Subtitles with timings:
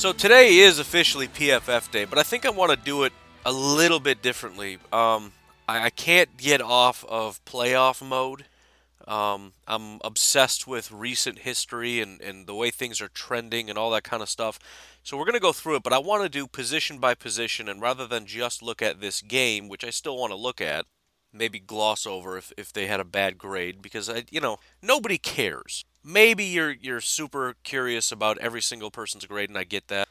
[0.00, 3.12] So today is officially PFF Day, but I think I want to do it
[3.44, 4.78] a little bit differently.
[4.90, 5.32] Um,
[5.68, 8.46] I, I can't get off of playoff mode.
[9.06, 13.90] Um, I'm obsessed with recent history and, and the way things are trending and all
[13.90, 14.58] that kind of stuff.
[15.02, 17.68] So we're going to go through it, but I want to do position by position,
[17.68, 20.86] and rather than just look at this game, which I still want to look at,
[21.32, 25.18] maybe gloss over if, if they had a bad grade, because I, you know, nobody
[25.18, 25.84] cares.
[26.04, 30.08] Maybe you're you're super curious about every single person's grade, and I get that.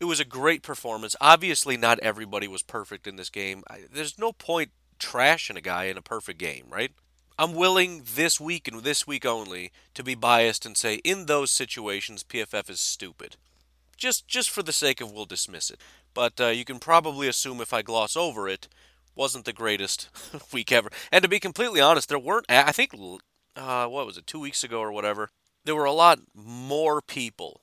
[0.00, 1.14] It was a great performance.
[1.20, 3.62] Obviously, not everybody was perfect in this game.
[3.70, 6.92] I, there's no point trashing a guy in a perfect game, right?
[7.38, 11.50] I'm willing this week and this week only to be biased and say in those
[11.50, 13.36] situations PFF is stupid
[14.02, 15.80] just just for the sake of we'll dismiss it.
[16.12, 18.68] But uh, you can probably assume if I gloss over it,
[19.14, 20.08] wasn't the greatest
[20.52, 20.90] week ever.
[21.10, 22.46] And to be completely honest, there weren't.
[22.48, 22.92] I think
[23.56, 25.30] uh, what was it, two weeks ago or whatever.
[25.64, 27.62] There were a lot more people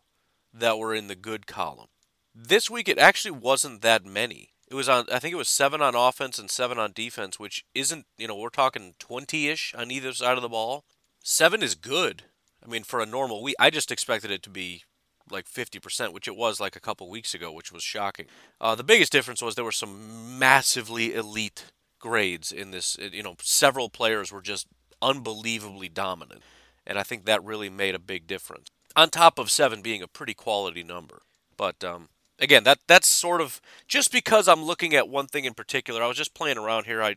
[0.53, 1.87] that were in the good column.
[2.33, 4.49] This week, it actually wasn't that many.
[4.69, 5.05] It was on.
[5.11, 8.05] I think it was seven on offense and seven on defense, which isn't.
[8.17, 10.85] You know, we're talking twenty-ish on either side of the ball.
[11.23, 12.23] Seven is good.
[12.63, 14.83] I mean, for a normal week, I just expected it to be
[15.31, 18.25] like 50%, which it was like a couple weeks ago, which was shocking.
[18.59, 21.65] Uh, the biggest difference was there were some massively elite
[21.99, 22.97] grades in this.
[22.99, 24.67] You know, several players were just
[25.01, 26.41] unbelievably dominant,
[26.85, 28.67] and I think that really made a big difference.
[28.95, 31.21] On top of seven being a pretty quality number,
[31.55, 35.53] but um, again, that that's sort of just because I'm looking at one thing in
[35.53, 36.01] particular.
[36.01, 37.03] I was just playing around here.
[37.03, 37.15] I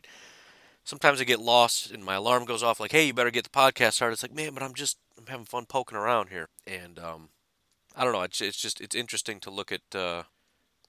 [0.83, 3.49] sometimes I get lost and my alarm goes off like, "Hey, you better get the
[3.49, 6.99] podcast started." It's like, man, but I'm just I'm having fun poking around here, and
[6.99, 7.29] um,
[7.95, 8.21] I don't know.
[8.21, 10.23] It's, it's just it's interesting to look at, uh,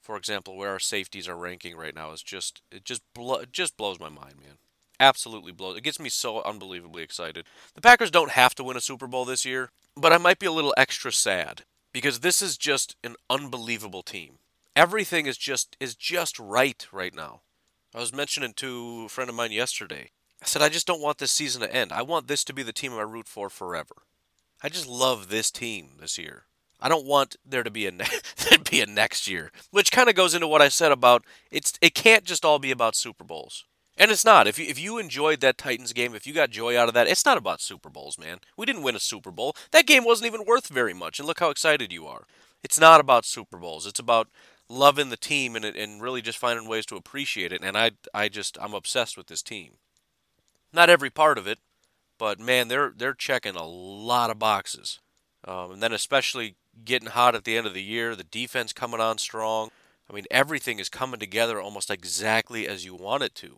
[0.00, 2.12] for example, where our safeties are ranking right now.
[2.12, 4.56] Is just it just blo- it just blows my mind, man.
[5.00, 5.76] Absolutely blows.
[5.76, 7.46] It gets me so unbelievably excited.
[7.74, 10.46] The Packers don't have to win a Super Bowl this year, but I might be
[10.46, 11.62] a little extra sad
[11.92, 14.38] because this is just an unbelievable team.
[14.76, 17.40] Everything is just is just right right now.
[17.94, 20.10] I was mentioning to a friend of mine yesterday.
[20.42, 21.92] I said I just don't want this season to end.
[21.92, 24.02] I want this to be the team I root for forever.
[24.62, 26.46] I just love this team this year.
[26.84, 28.04] I don't want there to be a ne-
[28.50, 31.72] there be a next year, which kind of goes into what I said about it's.
[31.80, 33.64] It can't just all be about Super Bowls,
[33.96, 34.46] and it's not.
[34.46, 37.06] If you, if you enjoyed that Titans game, if you got joy out of that,
[37.06, 38.40] it's not about Super Bowls, man.
[38.58, 39.56] We didn't win a Super Bowl.
[39.70, 42.26] That game wasn't even worth very much, and look how excited you are.
[42.62, 43.86] It's not about Super Bowls.
[43.86, 44.28] It's about
[44.68, 47.62] loving the team and and really just finding ways to appreciate it.
[47.64, 49.78] And I I just I'm obsessed with this team.
[50.70, 51.60] Not every part of it,
[52.18, 55.00] but man, they're they're checking a lot of boxes.
[55.46, 59.00] Um, and then especially getting hot at the end of the year, the defense coming
[59.00, 59.70] on strong.
[60.08, 63.56] I mean, everything is coming together almost exactly as you want it to.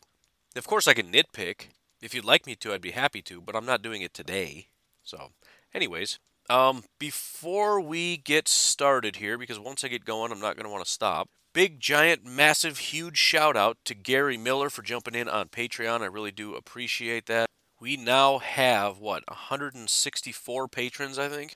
[0.55, 1.69] Of course, I can nitpick.
[2.01, 4.69] If you'd like me to, I'd be happy to, but I'm not doing it today.
[5.03, 5.31] So,
[5.75, 6.19] anyways,
[6.49, 10.71] um, before we get started here, because once I get going, I'm not going to
[10.71, 11.29] want to stop.
[11.53, 16.03] Big, giant, massive, huge shout out to Gary Miller for jumping in on Patreon.
[16.03, 17.47] I really do appreciate that.
[17.81, 21.55] We now have, what, 164 patrons, I think?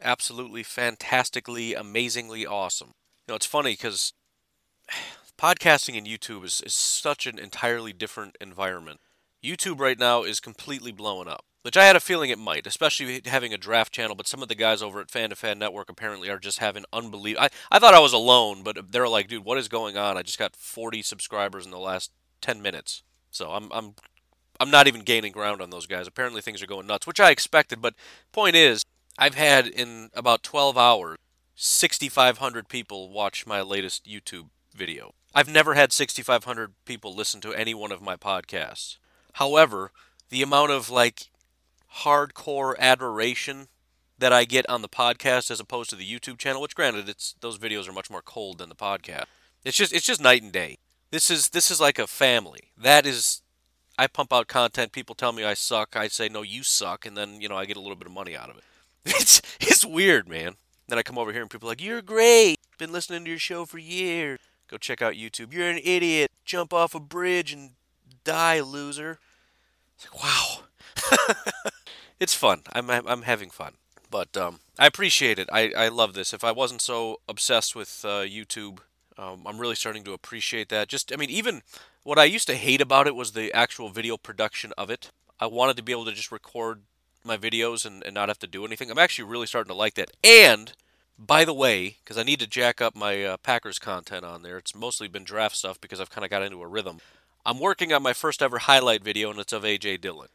[0.00, 2.88] Absolutely fantastically, amazingly awesome.
[3.26, 4.12] You know, it's funny because
[5.38, 9.00] podcasting and YouTube is, is such an entirely different environment.
[9.44, 13.20] YouTube right now is completely blowing up, which I had a feeling it might, especially
[13.26, 14.16] having a draft channel.
[14.16, 16.84] But some of the guys over at Fan to Fan Network apparently are just having
[16.92, 17.44] unbelievable.
[17.44, 20.16] I, I thought I was alone, but they're like, dude, what is going on?
[20.16, 23.02] I just got 40 subscribers in the last 10 minutes.
[23.30, 23.94] So I'm, I'm,
[24.58, 26.06] I'm not even gaining ground on those guys.
[26.06, 27.82] Apparently things are going nuts, which I expected.
[27.82, 27.94] But
[28.32, 28.82] point is,
[29.18, 31.18] I've had in about 12 hours
[31.54, 35.14] 6,500 people watch my latest YouTube video.
[35.34, 38.98] I've never had 6,500 people listen to any one of my podcasts.
[39.34, 39.90] However,
[40.28, 41.30] the amount of like
[42.02, 43.68] hardcore adoration
[44.18, 47.34] that I get on the podcast as opposed to the YouTube channel, which granted it's
[47.40, 49.24] those videos are much more cold than the podcast.
[49.64, 50.78] It's just it's just night and day.
[51.10, 52.72] This is this is like a family.
[52.76, 53.42] That is
[53.98, 57.16] I pump out content, people tell me I suck, I say no you suck and
[57.16, 58.64] then, you know, I get a little bit of money out of it.
[59.06, 60.56] It's it's weird, man.
[60.88, 62.58] Then I come over here and people are like, "You're great.
[62.78, 64.38] Been listening to your show for years.
[64.68, 65.52] Go check out YouTube.
[65.52, 66.30] You're an idiot.
[66.44, 67.70] Jump off a bridge and
[68.24, 69.18] die, loser."
[69.94, 71.70] It's like, wow.
[72.20, 72.62] it's fun.
[72.72, 73.74] I'm I'm having fun.
[74.10, 75.48] But um, I appreciate it.
[75.52, 76.32] I, I love this.
[76.32, 78.78] If I wasn't so obsessed with uh, YouTube,
[79.18, 80.88] um, I'm really starting to appreciate that.
[80.88, 81.62] Just, I mean, even
[82.02, 85.10] what I used to hate about it was the actual video production of it.
[85.40, 86.82] I wanted to be able to just record
[87.26, 88.90] my videos and, and not have to do anything.
[88.90, 90.12] I'm actually really starting to like that.
[90.22, 90.72] And
[91.18, 94.58] by the way, because I need to jack up my uh, Packers content on there,
[94.58, 96.98] it's mostly been draft stuff because I've kind of got into a rhythm.
[97.44, 100.28] I'm working on my first ever highlight video, and it's of AJ Dillon.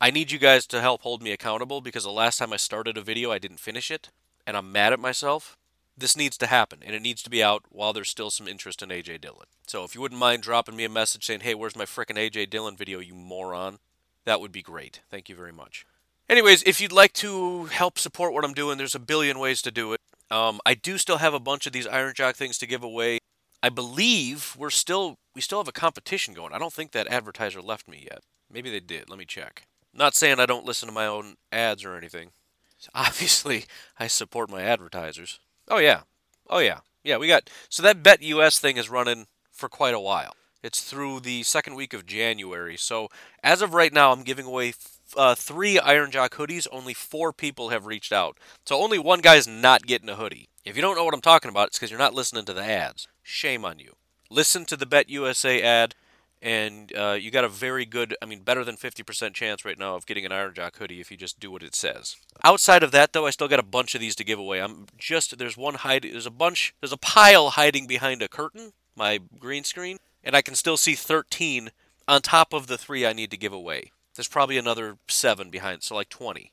[0.00, 2.98] I need you guys to help hold me accountable because the last time I started
[2.98, 4.10] a video, I didn't finish it,
[4.46, 5.56] and I'm mad at myself.
[5.96, 8.82] This needs to happen, and it needs to be out while there's still some interest
[8.82, 9.46] in AJ Dillon.
[9.66, 12.50] So if you wouldn't mind dropping me a message saying, hey, where's my frickin' AJ
[12.50, 13.78] Dillon video, you moron,
[14.24, 15.00] that would be great.
[15.10, 15.86] Thank you very much.
[16.28, 19.70] Anyways, if you'd like to help support what I'm doing, there's a billion ways to
[19.70, 20.00] do it.
[20.30, 23.18] Um, I do still have a bunch of these Iron Jock things to give away.
[23.62, 26.52] I believe we're still we still have a competition going.
[26.52, 28.20] I don't think that advertiser left me yet.
[28.50, 29.08] Maybe they did.
[29.08, 29.66] Let me check.
[29.94, 32.30] Not saying I don't listen to my own ads or anything.
[32.94, 33.64] Obviously,
[33.98, 35.38] I support my advertisers.
[35.68, 36.02] Oh yeah.
[36.48, 36.80] Oh yeah.
[37.04, 40.34] Yeah, we got so that BetUS thing is running for quite a while.
[40.62, 42.76] It's through the second week of January.
[42.76, 43.08] So
[43.44, 44.72] as of right now, I'm giving away
[45.16, 46.66] uh, three Iron Jock hoodies.
[46.72, 48.38] Only four people have reached out.
[48.64, 50.48] So only one guy's not getting a hoodie.
[50.64, 52.64] If you don't know what I'm talking about, it's because you're not listening to the
[52.64, 53.06] ads.
[53.22, 53.94] Shame on you.
[54.30, 55.94] Listen to the Bet USA ad,
[56.42, 59.94] and uh, you got a very good, I mean, better than 50% chance right now
[59.94, 62.16] of getting an Iron Jock hoodie if you just do what it says.
[62.42, 64.60] Outside of that, though, I still got a bunch of these to give away.
[64.60, 68.72] I'm just, there's one hiding, there's a bunch, there's a pile hiding behind a curtain,
[68.96, 71.70] my green screen, and I can still see 13
[72.08, 73.92] on top of the three I need to give away.
[74.16, 76.52] There's probably another seven behind, so like 20.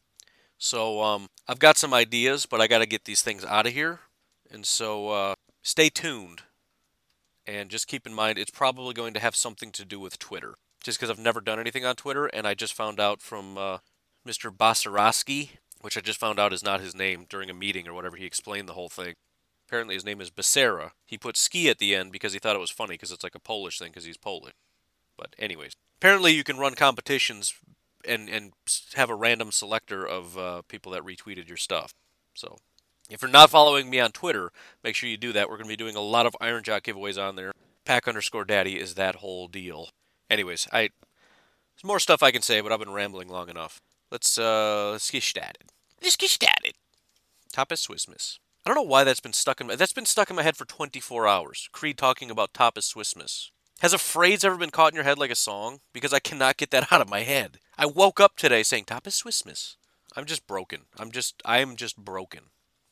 [0.58, 3.74] So um, I've got some ideas, but I got to get these things out of
[3.74, 4.00] here.
[4.52, 6.44] And so uh, stay tuned.
[7.46, 10.56] And just keep in mind, it's probably going to have something to do with Twitter.
[10.82, 13.80] Just because I've never done anything on Twitter, and I just found out from uh,
[14.26, 14.50] Mr.
[14.56, 15.50] Basarowski,
[15.82, 18.16] which I just found out is not his name during a meeting or whatever.
[18.16, 19.16] He explained the whole thing.
[19.68, 20.92] Apparently, his name is Becerra.
[21.06, 23.36] He put ski at the end because he thought it was funny because it's like
[23.36, 24.54] a Polish thing because he's Polish.
[25.18, 27.54] But anyways, apparently you can run competitions
[28.08, 28.54] and and
[28.96, 31.94] have a random selector of uh, people that retweeted your stuff.
[32.34, 32.58] So
[33.10, 34.52] if you're not following me on Twitter,
[34.84, 35.50] make sure you do that.
[35.50, 37.52] We're going to be doing a lot of Iron Jock giveaways on there.
[37.86, 39.90] Pack underscore Daddy is that whole deal.
[40.30, 40.90] Anyways, I
[41.76, 43.82] there's more stuff I can say, but I've been rambling long enough.
[44.12, 45.64] Let's uh let's get started.
[46.02, 46.74] Let's get started.
[47.54, 48.40] Tapas Swiss Miss.
[48.66, 50.58] I don't know why that's been stuck in my that's been stuck in my head
[50.58, 51.70] for 24 hours.
[51.72, 53.52] Creed talking about Tapas Swiss Miss.
[53.84, 55.82] Has a phrase ever been caught in your head like a song?
[55.92, 57.60] Because I cannot get that out of my head.
[57.78, 59.76] I woke up today saying Tapas Swiss Miss.
[60.16, 60.84] I'm just broken.
[60.98, 62.44] I'm just I am just broken.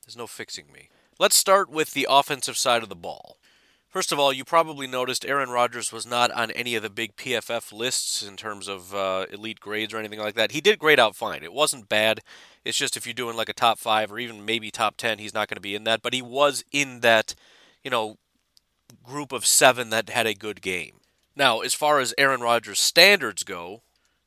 [0.05, 0.89] There's no fixing me.
[1.17, 3.38] Let's start with the offensive side of the ball.
[3.88, 7.15] First of all, you probably noticed Aaron Rodgers was not on any of the big
[7.15, 10.51] PFF lists in terms of uh, elite grades or anything like that.
[10.51, 11.41] He did grade out fine.
[11.41, 12.19] It wasn't bad.
[12.65, 15.33] It's just if you're doing like a top five or even maybe top ten, he's
[15.33, 16.01] not going to be in that.
[16.01, 17.33] But he was in that,
[17.81, 18.17] you know,
[19.03, 21.01] group of seven that had a good game.
[21.35, 23.83] Now, as far as Aaron Rodgers' standards go,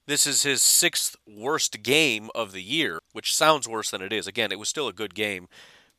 [0.06, 4.26] this is his sixth worst game of the year, which sounds worse than it is.
[4.26, 5.49] Again, it was still a good game.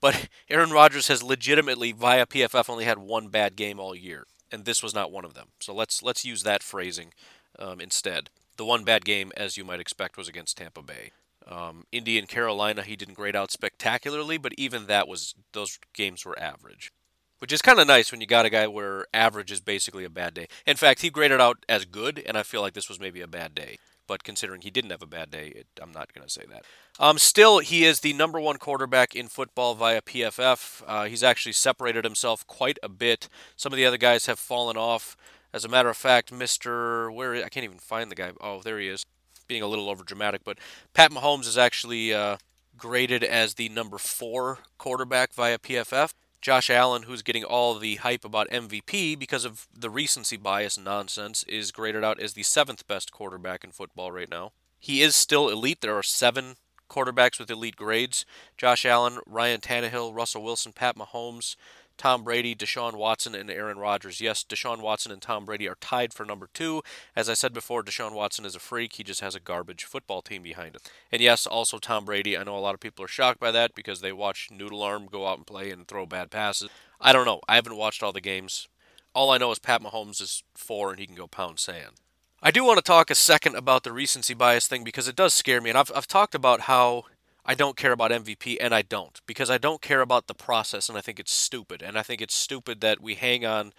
[0.01, 4.65] But Aaron Rodgers has legitimately, via PFF, only had one bad game all year, and
[4.65, 5.47] this was not one of them.
[5.59, 7.13] So let's let's use that phrasing
[7.57, 8.29] um, instead.
[8.57, 11.12] The one bad game, as you might expect, was against Tampa Bay.
[11.47, 16.25] Um, Indy and Carolina, he didn't grade out spectacularly, but even that was those games
[16.25, 16.91] were average,
[17.39, 20.10] which is kind of nice when you got a guy where average is basically a
[20.10, 20.48] bad day.
[20.65, 23.27] In fact, he graded out as good, and I feel like this was maybe a
[23.27, 23.77] bad day
[24.08, 26.63] but considering he didn't have a bad day, it, I'm not going to say that.
[27.00, 30.84] Um, still, he is the number one quarterback in football via PFF.
[30.88, 33.27] Uh, he's actually separated himself quite a bit.
[33.56, 35.18] Some of the other guys have fallen off.
[35.54, 37.13] As a matter of fact, Mr.
[37.13, 38.32] Where I can't even find the guy.
[38.42, 39.06] Oh, there he is.
[39.48, 40.58] Being a little over dramatic, but
[40.94, 42.38] Pat Mahomes is actually uh,
[42.77, 46.13] graded as the number four quarterback via PFF.
[46.45, 51.41] Josh Allen, who's getting all the hype about MVP because of the recency bias nonsense,
[51.45, 54.51] is graded out as the seventh best quarterback in football right now.
[54.77, 55.81] He is still elite.
[55.81, 58.27] There are seven quarterbacks with elite grades
[58.59, 61.55] Josh Allen, Ryan Tannehill, Russell Wilson, Pat Mahomes,
[61.97, 64.21] Tom Brady, Deshaun Watson, and Aaron Rodgers.
[64.21, 66.81] Yes, Deshaun Watson and Tom Brady are tied for number two.
[67.15, 68.93] As I said before, Deshaun Watson is a freak.
[68.93, 70.81] He just has a garbage football team behind him.
[71.11, 72.37] And yes, also Tom Brady.
[72.37, 75.07] I know a lot of people are shocked by that because they watch Noodle Arm
[75.07, 76.69] go out and play and throw bad passes.
[76.99, 77.41] I don't know.
[77.47, 78.67] I haven't watched all the games.
[79.13, 82.01] All I know is Pat Mahomes is four and he can go pound sand.
[82.41, 85.33] I do want to talk a second about the recency bias thing because it does
[85.33, 85.69] scare me.
[85.69, 87.05] And I've, I've talked about how
[87.45, 90.89] I don't care about MVP, and I don't because I don't care about the process,
[90.89, 91.83] and I think it's stupid.
[91.83, 93.73] And I think it's stupid that we hang on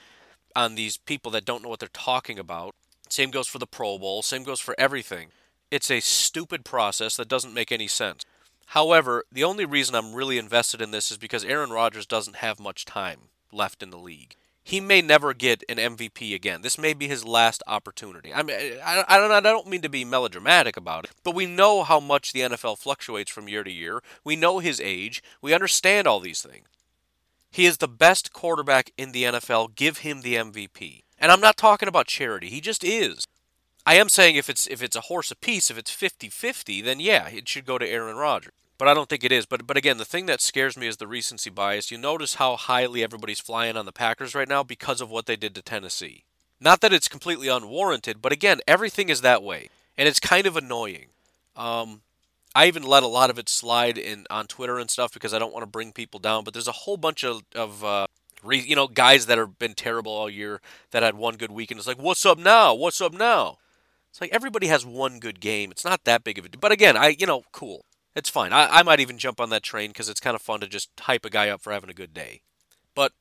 [0.55, 2.75] on these people that don't know what they're talking about.
[3.09, 4.23] Same goes for the Pro Bowl.
[4.23, 5.29] Same goes for everything.
[5.71, 8.25] It's a stupid process that doesn't make any sense.
[8.67, 12.59] However, the only reason I'm really invested in this is because Aaron Rodgers doesn't have
[12.59, 14.37] much time left in the league.
[14.67, 16.63] He may never get an MVP again.
[16.63, 18.35] This may be his last opportunity.
[18.35, 21.47] I mean, I, I, don't, I don't mean to be melodramatic about it, but we
[21.47, 24.03] know how much the NFL fluctuates from year to year.
[24.25, 25.23] We know his age.
[25.41, 26.67] We understand all these things.
[27.49, 29.77] He is the best quarterback in the NFL.
[29.77, 31.05] Give him the MVP.
[31.17, 32.49] And I'm not talking about charity.
[32.49, 33.25] He just is.
[33.87, 37.29] I am saying if it's if it's a horse apiece, if it's 50-50, then yeah,
[37.29, 38.53] it should go to Aaron Rodgers.
[38.79, 39.47] But I don't think it is.
[39.47, 41.91] But but again, the thing that scares me is the recency bias.
[41.91, 45.37] You notice how highly everybody's flying on the Packers right now because of what they
[45.37, 46.25] did to Tennessee.
[46.61, 50.57] Not that it's completely unwarranted, but again, everything is that way, and it's kind of
[50.57, 51.07] annoying.
[51.55, 52.01] Um,
[52.55, 55.39] I even let a lot of it slide in on Twitter and stuff because I
[55.39, 56.45] don't want to bring people down.
[56.45, 58.07] But there's a whole bunch of of uh,
[58.43, 61.71] re, you know guys that have been terrible all year that had one good week,
[61.71, 62.75] and it's like, what's up now?
[62.75, 63.59] What's up now?
[64.11, 65.71] It's like everybody has one good game.
[65.71, 66.49] It's not that big of a.
[66.59, 67.86] But again, I you know, cool.
[68.17, 68.55] It's fine.
[68.55, 70.89] I, I might even jump on that train because it's kind of fun to just
[70.99, 72.41] hype a guy up for having a good day.
[72.95, 73.13] But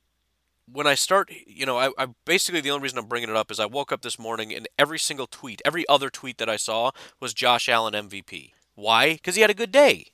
[0.72, 3.50] when I start, you know, I, I, basically the only reason I'm bringing it up
[3.50, 6.56] is I woke up this morning and every single tweet, every other tweet that I
[6.56, 8.52] saw was Josh Allen MVP.
[8.74, 9.12] Why?
[9.12, 10.06] Because he had a good day.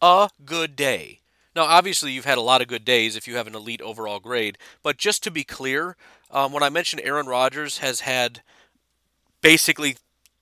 [0.00, 1.20] A good day.
[1.54, 4.18] Now, obviously, you've had a lot of good days if you have an elite overall
[4.18, 4.56] grade.
[4.82, 5.96] But just to be clear,
[6.30, 8.40] um, when I mentioned Aaron Rodgers has had
[9.42, 9.96] basically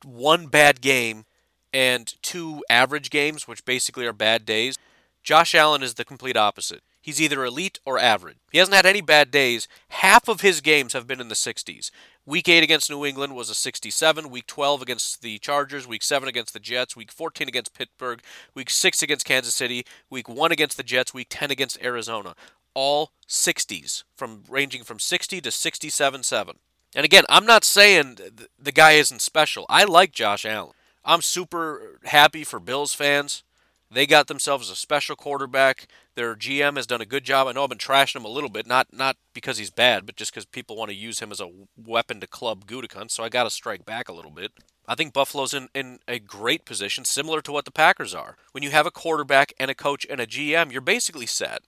[0.05, 1.25] one bad game
[1.73, 4.77] and two average games, which basically are bad days.
[5.23, 6.83] Josh Allen is the complete opposite.
[7.01, 8.37] He's either elite or average.
[8.51, 9.69] He hasn't had any bad days.
[9.89, 11.91] Half of his games have been in the 60s.
[12.27, 14.29] Week 8 against New England was a 67.
[14.29, 15.87] Week 12 against the Chargers.
[15.87, 16.97] Week 7 against the Jets.
[16.97, 18.21] Week 14 against Pittsburgh.
[18.55, 19.87] Week 6 against Kansas City.
[20.11, 21.15] Week 1 against the Jets.
[21.15, 22.35] Week 10 against Arizona.
[22.75, 26.57] All 60s, from ranging from 60 to 67 7.
[26.95, 28.19] And again, I'm not saying
[28.59, 29.67] the guy isn't special.
[29.69, 30.75] I like Josh Allen.
[31.05, 33.43] I'm super happy for Bills fans.
[33.91, 35.89] They got themselves a special quarterback.
[36.15, 37.47] Their GM has done a good job.
[37.47, 40.17] I know I've been trashing him a little bit, not not because he's bad, but
[40.17, 43.13] just because people want to use him as a weapon to club Gutekunst.
[43.13, 44.53] So I got to strike back a little bit.
[44.87, 48.37] I think Buffalo's in, in a great position, similar to what the Packers are.
[48.53, 51.63] When you have a quarterback and a coach and a GM, you're basically set.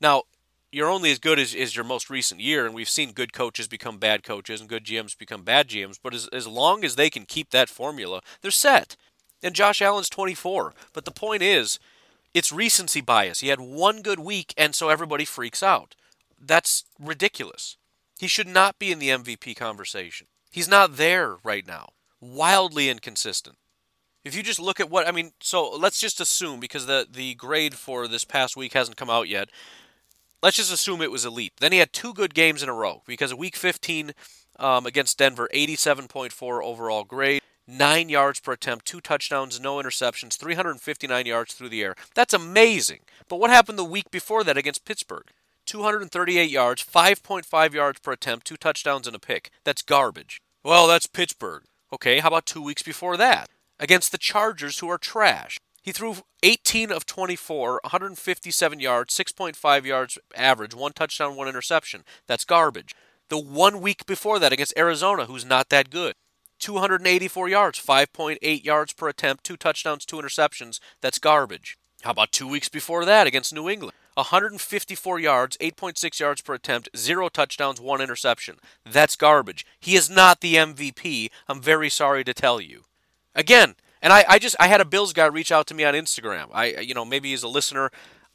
[0.00, 0.24] Now,
[0.72, 3.68] you're only as good as, as your most recent year, and we've seen good coaches
[3.68, 5.98] become bad coaches and good GMs become bad GMs.
[6.02, 8.96] But as, as long as they can keep that formula, they're set.
[9.42, 10.72] And Josh Allen's 24.
[10.94, 11.78] But the point is,
[12.32, 13.40] it's recency bias.
[13.40, 15.94] He had one good week, and so everybody freaks out.
[16.40, 17.76] That's ridiculous.
[18.18, 20.26] He should not be in the MVP conversation.
[20.50, 21.90] He's not there right now.
[22.20, 23.56] Wildly inconsistent.
[24.24, 27.34] If you just look at what I mean, so let's just assume because the the
[27.34, 29.50] grade for this past week hasn't come out yet
[30.42, 31.52] let's just assume it was elite.
[31.60, 34.12] Then he had two good games in a row because week 15
[34.58, 37.42] um, against Denver, 87.4 overall grade.
[37.66, 41.94] Nine yards per attempt, two touchdowns, no interceptions, 359 yards through the air.
[42.14, 43.00] That's amazing.
[43.28, 45.28] But what happened the week before that against Pittsburgh?
[45.66, 49.50] 238 yards, 5.5 yards per attempt, two touchdowns and a pick.
[49.64, 50.40] That's garbage.
[50.64, 51.62] Well, that's Pittsburgh.
[51.92, 53.48] Okay, how about two weeks before that?
[53.78, 55.58] Against the Chargers, who are trash.
[55.82, 62.04] He threw 18 of 24, 157 yards, 6.5 yards average, one touchdown, one interception.
[62.28, 62.94] That's garbage.
[63.28, 66.14] The one week before that against Arizona, who's not that good,
[66.60, 70.78] 284 yards, 5.8 yards per attempt, two touchdowns, two interceptions.
[71.00, 71.76] That's garbage.
[72.02, 73.94] How about two weeks before that against New England?
[74.14, 78.56] 154 yards, 8.6 yards per attempt, zero touchdowns, one interception.
[78.84, 79.66] That's garbage.
[79.80, 81.30] He is not the MVP.
[81.48, 82.84] I'm very sorry to tell you.
[83.34, 85.94] Again, and I, I just I had a Bills guy reach out to me on
[85.94, 86.48] Instagram.
[86.52, 87.90] I you know maybe he's a listener.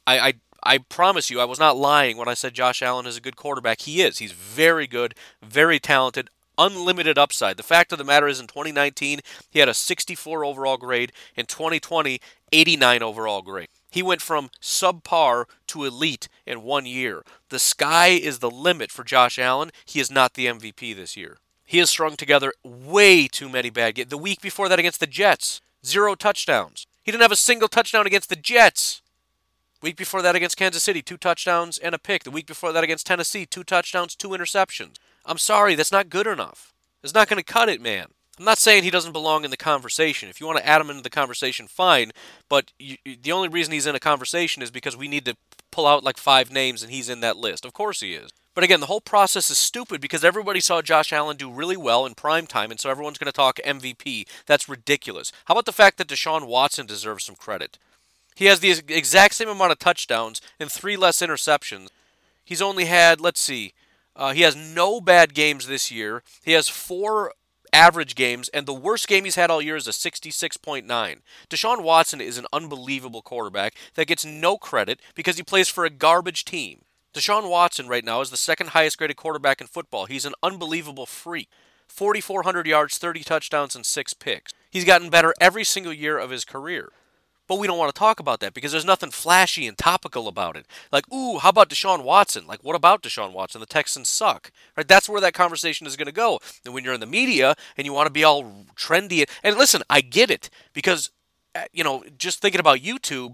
[0.06, 3.16] I, I I promise you I was not lying when I said Josh Allen is
[3.16, 3.82] a good quarterback.
[3.82, 4.18] He is.
[4.18, 7.56] He's very good, very talented, unlimited upside.
[7.56, 9.20] The fact of the matter is in 2019
[9.50, 11.12] he had a 64 overall grade.
[11.36, 12.20] In 2020
[12.50, 13.68] 89 overall grade.
[13.90, 17.22] He went from subpar to elite in one year.
[17.50, 19.70] The sky is the limit for Josh Allen.
[19.84, 21.38] He is not the MVP this year.
[21.68, 24.08] He has strung together way too many bad games.
[24.08, 26.86] The week before that against the Jets, zero touchdowns.
[27.04, 29.02] He didn't have a single touchdown against the Jets.
[29.82, 32.24] Week before that against Kansas City, two touchdowns and a pick.
[32.24, 34.96] The week before that against Tennessee, two touchdowns, two interceptions.
[35.26, 36.72] I'm sorry, that's not good enough.
[37.04, 38.06] It's not going to cut it, man.
[38.38, 40.30] I'm not saying he doesn't belong in the conversation.
[40.30, 42.12] If you want to add him into the conversation, fine.
[42.48, 45.36] But you, the only reason he's in a conversation is because we need to
[45.70, 47.66] pull out like five names and he's in that list.
[47.66, 48.30] Of course he is.
[48.58, 52.04] But again, the whole process is stupid because everybody saw Josh Allen do really well
[52.04, 54.26] in prime time, and so everyone's going to talk MVP.
[54.46, 55.30] That's ridiculous.
[55.44, 57.78] How about the fact that Deshaun Watson deserves some credit?
[58.34, 61.86] He has the exact same amount of touchdowns and three less interceptions.
[62.44, 63.74] He's only had, let's see,
[64.16, 66.24] uh, he has no bad games this year.
[66.42, 67.34] He has four
[67.72, 70.84] average games, and the worst game he's had all year is a 66.9.
[71.48, 75.90] Deshaun Watson is an unbelievable quarterback that gets no credit because he plays for a
[75.90, 76.80] garbage team.
[77.14, 80.06] Deshaun Watson right now is the second highest graded quarterback in football.
[80.06, 81.48] He's an unbelievable freak.
[81.88, 84.52] 4,400 yards, 30 touchdowns, and 6 picks.
[84.70, 86.92] He's gotten better every single year of his career.
[87.48, 90.54] But we don't want to talk about that because there's nothing flashy and topical about
[90.54, 90.66] it.
[90.92, 92.46] Like, ooh, how about Deshaun Watson?
[92.46, 93.60] Like, what about Deshaun Watson?
[93.62, 94.52] The Texans suck.
[94.76, 94.86] Right?
[94.86, 96.40] That's where that conversation is going to go.
[96.66, 99.82] And when you're in the media and you want to be all trendy, and listen,
[99.88, 101.10] I get it because,
[101.54, 103.32] uh, you know, just thinking about YouTube,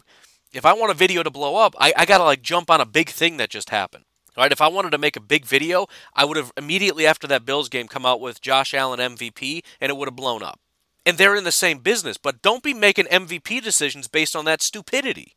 [0.54, 2.80] if I want a video to blow up, I, I got to like jump on
[2.80, 4.04] a big thing that just happened.
[4.36, 4.50] Right?
[4.50, 7.68] If I wanted to make a big video, I would have immediately after that Bills
[7.68, 10.58] game come out with Josh Allen MVP and it would have blown up
[11.06, 12.16] and they're in the same business.
[12.16, 15.34] But don't be making MVP decisions based on that stupidity.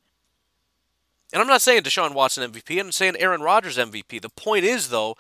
[1.34, 2.80] And I'm not saying Deshaun Watson MVP.
[2.80, 4.22] I'm saying Aaron Rodgers MVP.
[4.22, 5.16] The point is, though,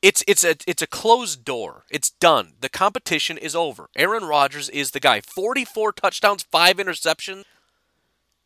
[0.00, 1.84] it's it's a it's a closed door.
[1.90, 2.52] It's done.
[2.60, 3.88] The competition is over.
[3.96, 5.20] Aaron Rodgers is the guy.
[5.20, 7.44] 44 touchdowns, five interceptions.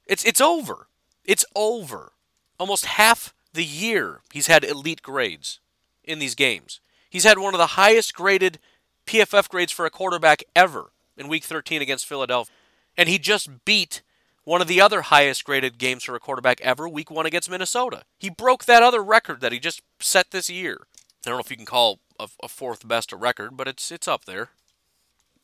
[0.08, 0.88] It's it's over.
[1.24, 2.12] It's over.
[2.58, 5.60] Almost half the year he's had elite grades
[6.02, 6.80] in these games.
[7.10, 8.58] He's had one of the highest graded
[9.06, 12.54] PFF grades for a quarterback ever in Week 13 against Philadelphia.
[12.96, 14.02] And he just beat
[14.44, 18.02] one of the other highest graded games for a quarterback ever, Week 1 against Minnesota.
[18.18, 20.86] He broke that other record that he just set this year.
[21.26, 23.92] I don't know if you can call a, a fourth best a record, but it's
[23.92, 24.50] it's up there.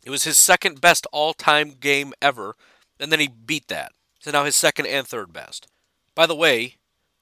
[0.05, 2.57] It was his second best all-time game ever,
[3.01, 3.93] and then he beat that.
[4.25, 5.67] So now his second and third best.
[6.15, 6.77] By the way,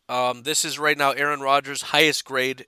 [0.08, 2.66] um, this is right now Aaron Rodgers' highest grade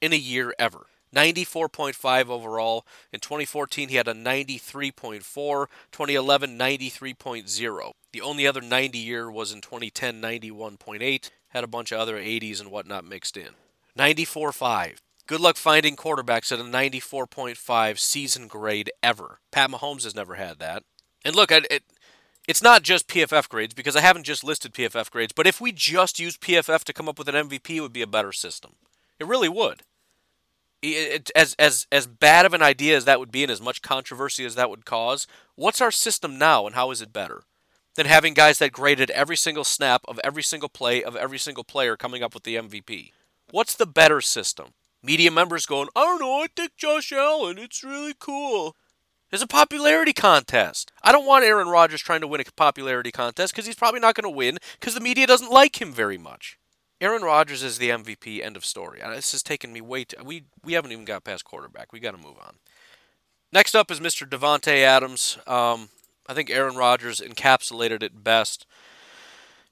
[0.00, 0.86] in a year ever.
[1.14, 2.86] 94.5 overall.
[3.12, 5.66] In 2014, he had a 93.4.
[5.92, 7.90] 2011, 93.0.
[8.14, 11.30] The only other 90 year was in 2010, 91.8.
[11.48, 13.50] Had a bunch of other 80s and whatnot mixed in.
[13.98, 15.00] 94.5.
[15.26, 19.40] Good luck finding quarterbacks at a 94.5 season grade ever.
[19.52, 20.82] Pat Mahomes has never had that.
[21.26, 21.82] And look, it, it,
[22.50, 25.72] it's not just PFF grades because I haven't just listed PFF grades, but if we
[25.72, 28.72] just use PFF to come up with an MVP, it would be a better system.
[29.18, 29.82] It really would
[30.82, 33.82] it, as as as bad of an idea as that would be, and as much
[33.82, 37.42] controversy as that would cause, what's our system now, and how is it better
[37.96, 41.64] than having guys that graded every single snap of every single play of every single
[41.64, 43.12] player coming up with the MVP?
[43.50, 44.68] What's the better system?
[45.02, 48.76] Media members going, oh, I don't know, I think Josh Allen, it's really cool.
[49.30, 50.90] There's a popularity contest.
[51.02, 54.16] I don't want Aaron Rodgers trying to win a popularity contest because he's probably not
[54.16, 56.58] going to win because the media doesn't like him very much.
[57.00, 58.42] Aaron Rodgers is the MVP.
[58.44, 59.00] End of story.
[59.02, 60.22] This has taken me way too.
[60.22, 61.92] We we haven't even got past quarterback.
[61.92, 62.56] We got to move on.
[63.52, 64.28] Next up is Mr.
[64.28, 65.38] Davante Adams.
[65.46, 65.88] Um,
[66.28, 68.66] I think Aaron Rodgers encapsulated it best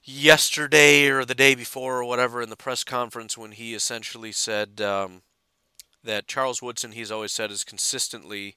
[0.03, 4.81] yesterday or the day before or whatever in the press conference when he essentially said
[4.81, 5.21] um,
[6.03, 8.55] that Charles Woodson, he's always said, is consistently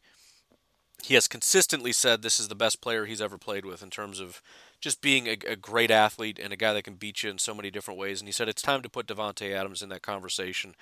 [1.03, 4.21] he has consistently said this is the best player he's ever played with in terms
[4.21, 4.41] of
[4.81, 7.55] just being a, a, great athlete and a guy that can beat you in so
[7.55, 8.21] many different ways.
[8.21, 10.75] And he said it's time to put Davante Adams in that conversation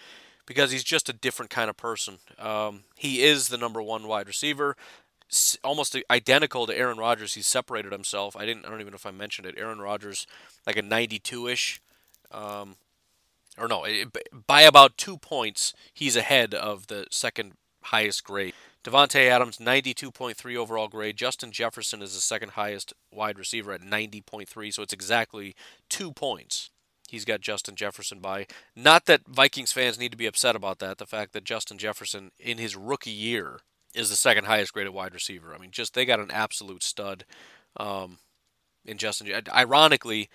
[0.47, 2.19] because he's just a different kind of person.
[2.39, 4.77] Um, he is the number one wide receiver,
[5.65, 7.35] almost identical to Aaron Rodgers.
[7.35, 8.37] He's separated himself.
[8.37, 8.67] I didn't.
[8.67, 9.55] I don't even know if I mentioned it.
[9.57, 10.27] Aaron Rodgers,
[10.67, 11.81] like a 92-ish.
[12.31, 12.77] Um,
[13.59, 13.87] or no,
[14.47, 17.53] by about two points, he's ahead of the second
[17.85, 18.55] highest grade.
[18.83, 21.17] Davante Adams, 92.3 overall grade.
[21.17, 25.55] Justin Jefferson is the second highest wide receiver at 90.3, so it's exactly
[25.89, 26.71] two points.
[27.09, 28.47] He's got Justin Jefferson by.
[28.75, 30.99] Not that Vikings fans need to be upset about that.
[30.99, 33.61] The fact that Justin Jefferson, in his rookie year,
[33.95, 35.55] is the second highest graded wide receiver.
[35.55, 37.25] I mean, just they got an absolute stud
[37.77, 38.19] um,
[38.85, 39.29] in Justin.
[39.53, 40.31] Ironically,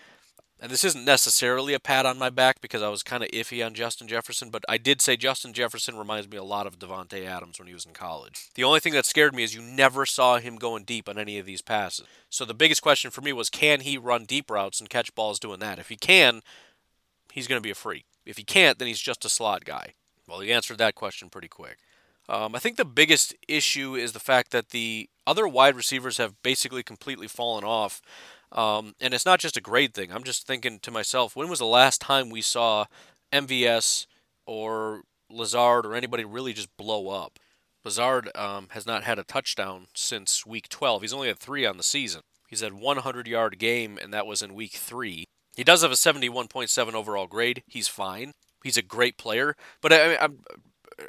[0.62, 3.66] and this isn't necessarily a pat on my back because I was kind of iffy
[3.66, 7.26] on Justin Jefferson, but I did say Justin Jefferson reminds me a lot of Davante
[7.26, 8.50] Adams when he was in college.
[8.56, 11.38] The only thing that scared me is you never saw him going deep on any
[11.38, 12.06] of these passes.
[12.30, 15.40] So the biggest question for me was can he run deep routes and catch balls
[15.40, 15.80] doing that?
[15.80, 16.42] If he can,
[17.34, 18.06] he's going to be a freak.
[18.26, 19.94] If he can't, then he's just a slot guy.
[20.28, 21.78] Well, he answered that question pretty quick.
[22.28, 26.42] Um, I think the biggest issue is the fact that the other wide receivers have
[26.42, 28.02] basically completely fallen off.
[28.56, 30.12] Um, and it's not just a grade thing.
[30.12, 32.86] I'm just thinking to myself, when was the last time we saw
[33.34, 34.08] MVS
[34.48, 37.38] or Lazard or anybody really just blow up?
[37.84, 41.02] Lazard um, has not had a touchdown since week 12.
[41.02, 42.22] He's only had three on the season.
[42.48, 45.26] He's had 100 yard game, and that was in week three.
[45.56, 47.62] He does have a 71.7 overall grade.
[47.68, 48.32] He's fine.
[48.64, 50.40] He's a great player, but I, I'm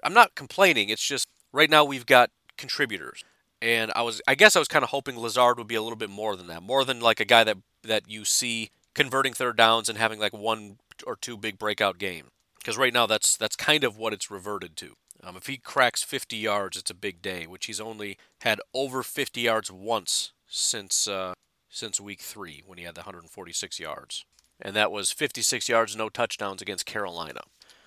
[0.02, 0.88] I'm not complaining.
[0.88, 3.22] It's just right now we've got contributors
[3.60, 5.96] and I was I guess I was kind of hoping Lazard would be a little
[5.96, 9.56] bit more than that, more than like a guy that that you see converting third
[9.56, 12.28] downs and having like one or two big breakout games.
[12.58, 14.94] Because right now that's that's kind of what it's reverted to.
[15.22, 19.02] Um, if he cracks 50 yards, it's a big day, which he's only had over
[19.02, 21.34] 50 yards once since uh,
[21.68, 24.24] since week three when he had the 146 yards,
[24.60, 27.40] and that was 56 yards, no touchdowns against Carolina.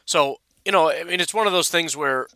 [0.06, 2.28] So you know, I mean, it's one of those things where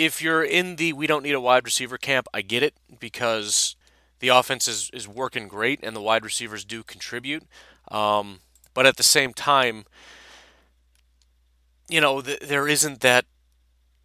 [0.00, 3.76] if you're in the we don't need a wide receiver camp, I get it because
[4.20, 7.42] the offense is, is working great and the wide receivers do contribute.
[7.88, 8.40] Um,
[8.72, 9.84] but at the same time,
[11.90, 13.26] you know, th- there isn't that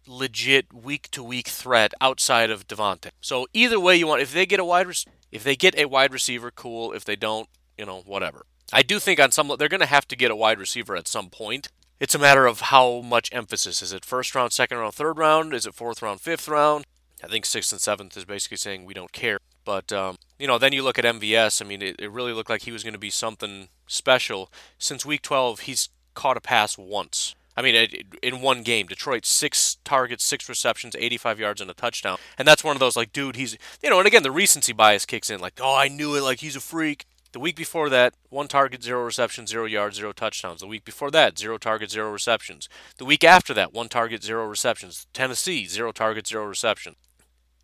[0.06, 3.10] legit week to week threat outside of Davante.
[3.22, 4.88] So either way you want, if they get a wide,
[5.32, 6.92] if they get a wide receiver, cool.
[6.92, 8.44] If they don't, you know, whatever.
[8.70, 11.08] I do think on some they're going to have to get a wide receiver at
[11.08, 11.68] some point.
[11.98, 13.80] It's a matter of how much emphasis.
[13.80, 15.54] Is it first round, second round, third round?
[15.54, 16.84] Is it fourth round, fifth round?
[17.24, 19.38] I think sixth and seventh is basically saying we don't care.
[19.64, 21.62] But um, you know, then you look at MVS.
[21.62, 24.52] I mean, it, it really looked like he was going to be something special.
[24.78, 27.34] Since week 12, he's caught a pass once.
[27.56, 32.18] I mean, in one game, Detroit six targets, six receptions, 85 yards, and a touchdown.
[32.36, 33.98] And that's one of those like, dude, he's you know.
[33.98, 35.40] And again, the recency bias kicks in.
[35.40, 36.22] Like, oh, I knew it.
[36.22, 37.06] Like, he's a freak.
[37.36, 40.60] The week before that, one target, zero receptions, zero yards, zero touchdowns.
[40.60, 42.66] The week before that, zero target, zero receptions.
[42.96, 45.06] The week after that, one target, zero receptions.
[45.12, 46.96] Tennessee, zero target, zero receptions.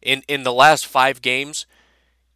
[0.02, 1.64] In in the last five games,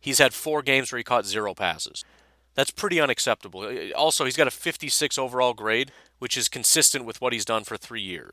[0.00, 2.06] he's had four games where he caught zero passes.
[2.54, 3.60] That's pretty unacceptable.
[3.60, 7.44] Uh, uh, also, he's got a 56 overall grade, which is consistent with what he's
[7.44, 8.32] done for three years.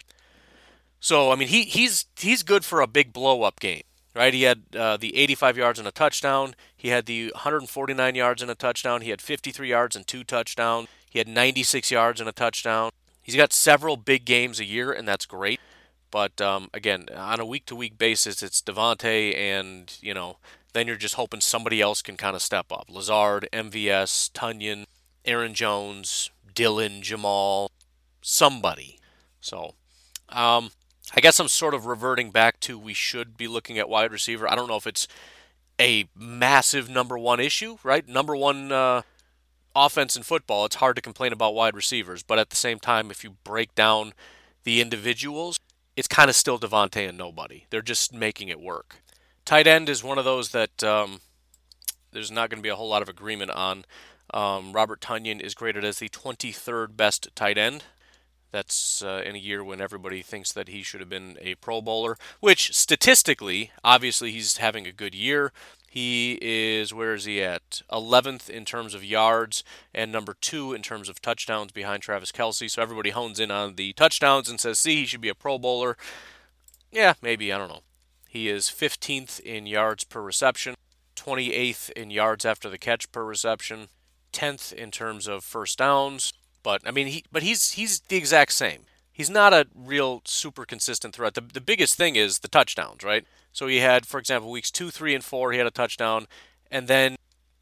[1.01, 4.33] So, I mean, he he's he's good for a big blow up game right?
[4.33, 6.55] He had uh, the 85 yards and a touchdown.
[6.75, 9.01] He had the 149 yards and a touchdown.
[9.01, 10.87] He had 53 yards and two touchdowns.
[11.09, 12.91] He had 96 yards and a touchdown.
[13.21, 15.59] He's got several big games a year, and that's great.
[16.11, 20.37] But um, again, on a week-to-week basis, it's Davante, and you know,
[20.73, 22.85] then you're just hoping somebody else can kind of step up.
[22.89, 24.85] Lazard, MVS, Tonyan,
[25.25, 27.71] Aaron Jones, Dillon, Jamal,
[28.21, 28.99] somebody.
[29.39, 29.75] So,
[30.29, 30.71] um,
[31.15, 34.49] I guess I'm sort of reverting back to we should be looking at wide receiver.
[34.49, 35.07] I don't know if it's
[35.79, 38.07] a massive number one issue, right?
[38.07, 39.01] Number one uh,
[39.75, 40.65] offense in football.
[40.65, 43.75] It's hard to complain about wide receivers, but at the same time, if you break
[43.75, 44.13] down
[44.63, 45.59] the individuals,
[45.95, 47.65] it's kind of still Davante and nobody.
[47.69, 48.97] They're just making it work.
[49.45, 51.19] Tight end is one of those that um,
[52.11, 53.85] there's not going to be a whole lot of agreement on.
[54.33, 57.83] Um, Robert Tonyan is graded as the 23rd best tight end.
[58.53, 61.81] That's uh, in a year when everybody thinks that he should have been a Pro
[61.81, 65.51] Bowler, which statistically, obviously, he's having a good year.
[65.89, 67.81] He is, where is he at?
[67.91, 72.69] 11th in terms of yards and number two in terms of touchdowns behind Travis Kelce.
[72.69, 75.57] So everybody hones in on the touchdowns and says, see, he should be a Pro
[75.57, 75.97] Bowler.
[76.91, 77.81] Yeah, maybe, I don't know.
[78.29, 80.75] He is 15th in yards per reception,
[81.15, 83.87] 28th in yards after the catch per reception,
[84.31, 88.53] 10th in terms of first downs, but I mean, he but he's he's the exact
[88.53, 88.81] same.
[89.11, 91.35] He's not a real super consistent threat.
[91.35, 93.25] The the biggest thing is the touchdowns, right?
[93.51, 96.27] So he had, for example, weeks two, three, and four, he had a touchdown,
[96.71, 97.17] and then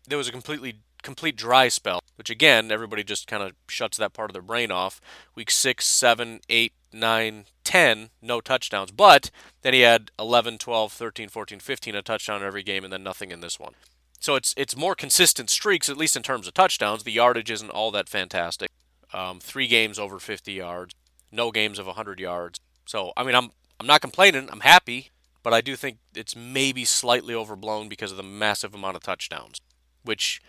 [0.07, 4.13] there was a completely complete dry spell, which again everybody just kind of shuts that
[4.13, 5.01] part of their brain off.
[5.35, 8.91] Week six, seven, eight, nine, ten, no touchdowns.
[8.91, 12.93] But then he had 11, 12, 13, 14, 15, a touchdown in every game, and
[12.93, 13.73] then nothing in this one.
[14.19, 17.03] So it's it's more consistent streaks, at least in terms of touchdowns.
[17.03, 18.69] The yardage isn't all that fantastic.
[19.13, 20.95] Um, three games over 50 yards,
[21.31, 22.59] no games of 100 yards.
[22.85, 24.47] So I mean, I'm I'm not complaining.
[24.51, 25.09] I'm happy,
[25.43, 29.59] but I do think it's maybe slightly overblown because of the massive amount of touchdowns.
[30.03, 30.41] Which,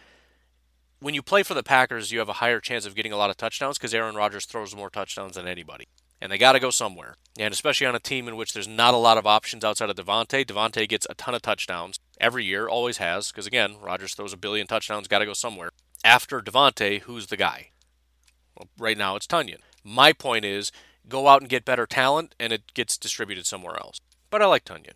[1.00, 3.30] when you play for the Packers, you have a higher chance of getting a lot
[3.30, 5.88] of touchdowns because Aaron Rodgers throws more touchdowns than anybody,
[6.20, 7.16] and they got to go somewhere.
[7.38, 9.96] And especially on a team in which there's not a lot of options outside of
[9.96, 14.32] Davante, Davante gets a ton of touchdowns every year, always has, because again, Rodgers throws
[14.32, 15.70] a billion touchdowns, got to go somewhere.
[16.04, 17.71] After Davante, who's the guy?
[18.56, 19.60] Well, right now it's Tonyan.
[19.84, 20.72] My point is
[21.08, 23.98] go out and get better talent, and it gets distributed somewhere else.
[24.30, 24.94] But I like Tonyan.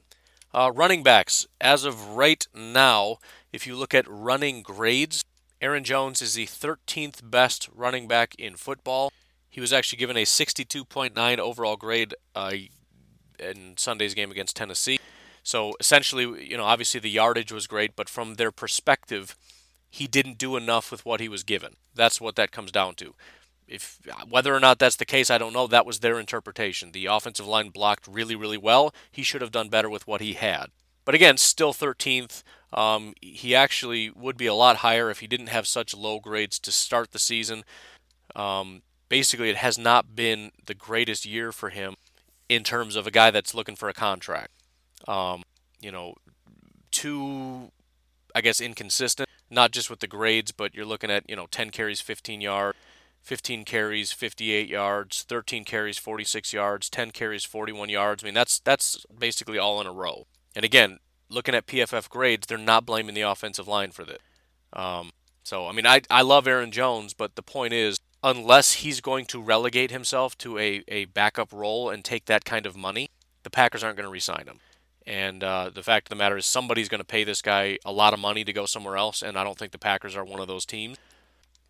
[0.55, 3.19] Uh, running backs, as of right now,
[3.53, 5.25] if you look at running grades,
[5.61, 9.13] Aaron Jones is the 13th best running back in football.
[9.51, 12.53] He was actually given a 62.9 overall grade uh,
[13.39, 14.99] in Sunday's game against Tennessee.
[15.43, 19.37] So essentially, you know, obviously the yardage was great, but from their perspective,
[19.91, 21.77] he didn't do enough with what he was given.
[21.95, 23.15] That's what that comes down to
[23.69, 23.99] if
[24.29, 25.67] whether or not that's the case, I don't know.
[25.67, 26.93] That was their interpretation.
[26.93, 28.95] The offensive line blocked really, really well.
[29.11, 30.67] He should have done better with what he had.
[31.05, 32.43] But again, still 13th.
[32.73, 36.59] Um, he actually would be a lot higher if he didn't have such low grades
[36.61, 37.65] to start the season.
[38.35, 41.95] Um, basically, it has not been the greatest year for him
[42.49, 44.51] in terms of a guy that's looking for a contract.
[45.07, 45.43] Um,
[45.81, 46.15] you know,
[46.91, 47.71] too,
[48.35, 49.29] I guess, inconsistent.
[49.49, 52.77] Not just with the grades, but you're looking at you know 10 carries, 15 yards
[53.27, 58.23] 15 carries, 58 yards, 13 carries, 46 yards, 10 carries, 41 yards.
[58.23, 60.29] I mean, that's that's basically all in a row.
[60.55, 64.21] And again, looking at PFF grades, they're not blaming the offensive line for this.
[64.73, 65.11] Um,
[65.43, 69.25] so, I mean, I, I love Aaron Jones, but the point is, unless he's going
[69.27, 73.11] to relegate himself to a, a backup role and take that kind of money,
[73.43, 74.61] the Packers aren't going to re-sign him.
[75.05, 77.91] And uh, the fact of the matter is, somebody's going to pay this guy a
[77.91, 80.41] lot of money to go somewhere else, and I don't think the Packers are one
[80.41, 80.97] of those teams.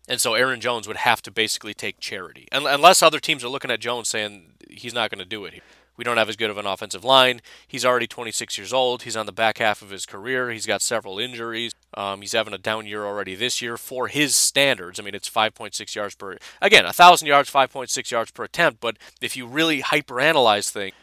[0.07, 3.71] And so Aaron Jones would have to basically take charity, unless other teams are looking
[3.71, 5.61] at Jones saying he's not going to do it.
[5.97, 7.41] We don't have as good of an offensive line.
[7.67, 9.01] He's already 26 years old.
[9.01, 10.51] He's on the back half of his career.
[10.51, 11.73] He's got several injuries.
[11.95, 14.99] Um, he's having a down year already this year for his standards.
[14.99, 18.79] I mean, it's 5.6 yards per again, 1,000 yards, 5.6 yards per attempt.
[18.79, 20.93] But if you really hyperanalyze things,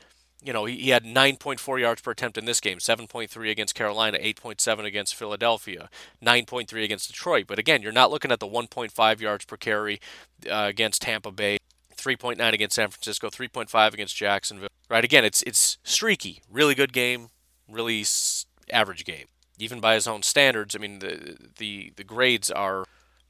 [0.44, 4.18] you know, he, he had 9.4 yards per attempt in this game, 7.3 against Carolina,
[4.18, 5.88] 8.7 against Philadelphia,
[6.22, 7.46] 9.3 against Detroit.
[7.48, 10.00] But again, you're not looking at the 1.5 yards per carry
[10.48, 11.57] uh, against Tampa Bay,
[11.96, 14.68] 3.9 against San Francisco, 3.5 against Jacksonville.
[14.90, 15.02] Right?
[15.02, 17.30] Again, it's it's streaky, really good game,
[17.66, 18.04] really
[18.70, 19.26] average game.
[19.59, 22.85] Even by his own standards, I mean the the the grades are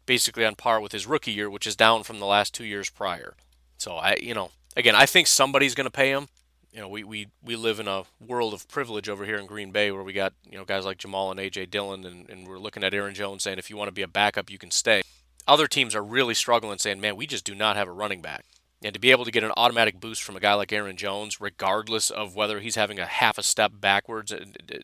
[0.04, 2.90] basically on par with his rookie year, which is down from the last two years
[2.90, 3.34] prior.
[3.78, 6.26] So I, you know, again, I think somebody's going to pay him
[6.74, 9.70] you know, we, we, we live in a world of privilege over here in Green
[9.70, 11.66] Bay where we got, you know, guys like Jamal and A.J.
[11.66, 14.08] Dillon, and, and we're looking at Aaron Jones saying if you want to be a
[14.08, 15.02] backup, you can stay.
[15.46, 18.44] Other teams are really struggling saying, man, we just do not have a running back.
[18.82, 21.40] And to be able to get an automatic boost from a guy like Aaron Jones,
[21.40, 24.34] regardless of whether he's having a half a step backwards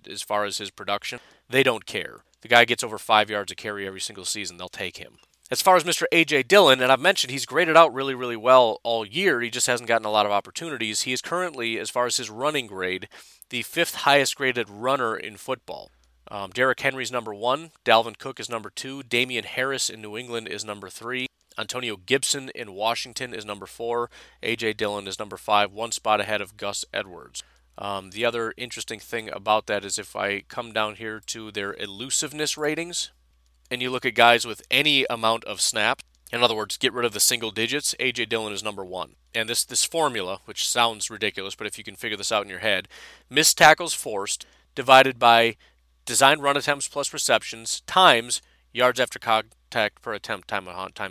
[0.08, 2.18] as far as his production, they don't care.
[2.42, 5.18] The guy gets over five yards a carry every single season, they'll take him.
[5.50, 6.04] As far as Mr.
[6.12, 6.44] A.J.
[6.44, 9.40] Dillon, and I've mentioned he's graded out really, really well all year.
[9.40, 11.02] He just hasn't gotten a lot of opportunities.
[11.02, 13.08] He is currently, as far as his running grade,
[13.48, 15.90] the fifth highest graded runner in football.
[16.30, 17.72] Um, Derrick Henry's number one.
[17.84, 19.02] Dalvin Cook is number two.
[19.02, 21.26] Damien Harris in New England is number three.
[21.58, 24.08] Antonio Gibson in Washington is number four.
[24.44, 24.74] A.J.
[24.74, 27.42] Dillon is number five, one spot ahead of Gus Edwards.
[27.76, 31.74] Um, the other interesting thing about that is if I come down here to their
[31.74, 33.10] elusiveness ratings,
[33.70, 36.02] and you look at guys with any amount of snaps,
[36.32, 39.16] in other words, get rid of the single digits, AJ Dillon is number one.
[39.34, 42.50] And this this formula, which sounds ridiculous, but if you can figure this out in
[42.50, 42.88] your head,
[43.28, 45.56] missed tackles forced divided by
[46.04, 48.40] designed run attempts plus receptions times
[48.72, 50.66] yards after contact per attempt times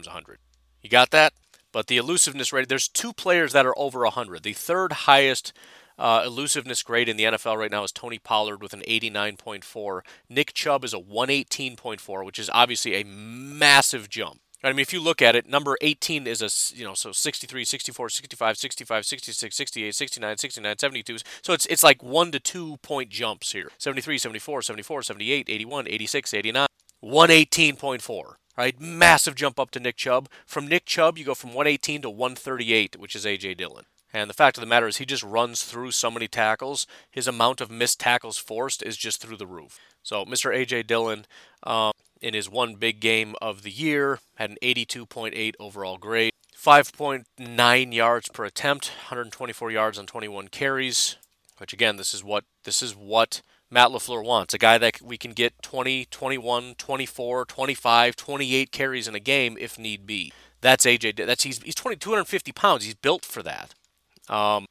[0.07, 0.39] 100.
[0.81, 1.33] You got that?
[1.71, 4.43] But the elusiveness rate, there's two players that are over 100.
[4.43, 5.53] The third highest
[5.99, 10.01] uh, elusiveness grade in the NFL right now is Tony Pollard with an 89.4.
[10.29, 14.39] Nick Chubb is a 118.4, which is obviously a massive jump.
[14.63, 17.63] I mean, if you look at it, number 18 is a, you know, so 63,
[17.63, 21.17] 64, 65, 65, 66, 68, 69, 69, 72.
[21.41, 23.71] So it's it's like 1 to 2 point jumps here.
[23.77, 26.67] 73, 74, 74, 78, 81, 86, 89.
[27.01, 28.79] 118.4, right?
[28.81, 30.27] Massive jump up to Nick Chubb.
[30.45, 33.53] From Nick Chubb, you go from 118 to 138, which is A.J.
[33.53, 33.85] Dillon.
[34.11, 36.87] And the fact of the matter is, he just runs through so many tackles.
[37.11, 39.79] His amount of missed tackles forced is just through the roof.
[40.01, 40.55] So, Mr.
[40.55, 40.83] A.J.
[40.83, 41.25] Dillon,
[41.63, 41.91] um,
[42.21, 48.29] in his one big game of the year, had an 82.8 overall grade, 5.9 yards
[48.29, 51.17] per attempt, 124 yards on 21 carries.
[51.57, 54.53] Which again, this is what this is what Matt LaFleur wants.
[54.53, 59.57] A guy that we can get 20, 21, 24, 25, 28 carries in a game
[59.59, 60.31] if need be.
[60.61, 61.25] That's AJ.
[61.25, 62.85] That's he's he's 20, 250 pounds.
[62.85, 63.73] He's built for that.
[64.29, 64.65] Um,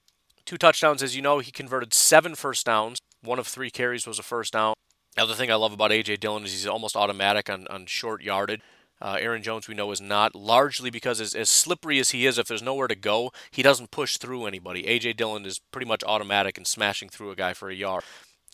[0.45, 2.99] two touchdowns, as you know, he converted seven first downs.
[3.23, 4.75] One of three carries was a first down.
[5.17, 6.17] The other thing I love about A.J.
[6.17, 8.61] Dillon is he's almost automatic on, on short yardage.
[9.01, 12.39] Uh, Aaron Jones, we know, is not, largely because as, as slippery as he is,
[12.39, 14.87] if there's nowhere to go, he doesn't push through anybody.
[14.87, 15.13] A.J.
[15.15, 18.05] Dillon is pretty much automatic and smashing through a guy for a yard.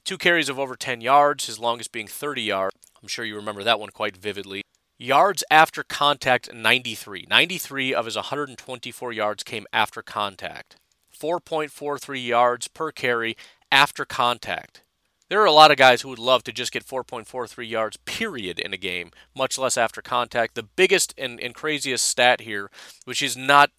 [0.04, 2.76] Two carries of over 10 yards, his longest being 30 yards.
[3.00, 4.62] I'm sure you remember that one quite vividly.
[4.98, 7.26] Yards after contact, 93.
[7.28, 10.76] 93 of his 124 yards came after contact.
[11.14, 13.36] 4.43 yards per carry
[13.70, 14.82] after contact.
[15.28, 18.58] There are a lot of guys who would love to just get 4.43 yards, period,
[18.58, 20.54] in a game, much less after contact.
[20.54, 22.70] The biggest and, and craziest stat here,
[23.04, 23.70] which is not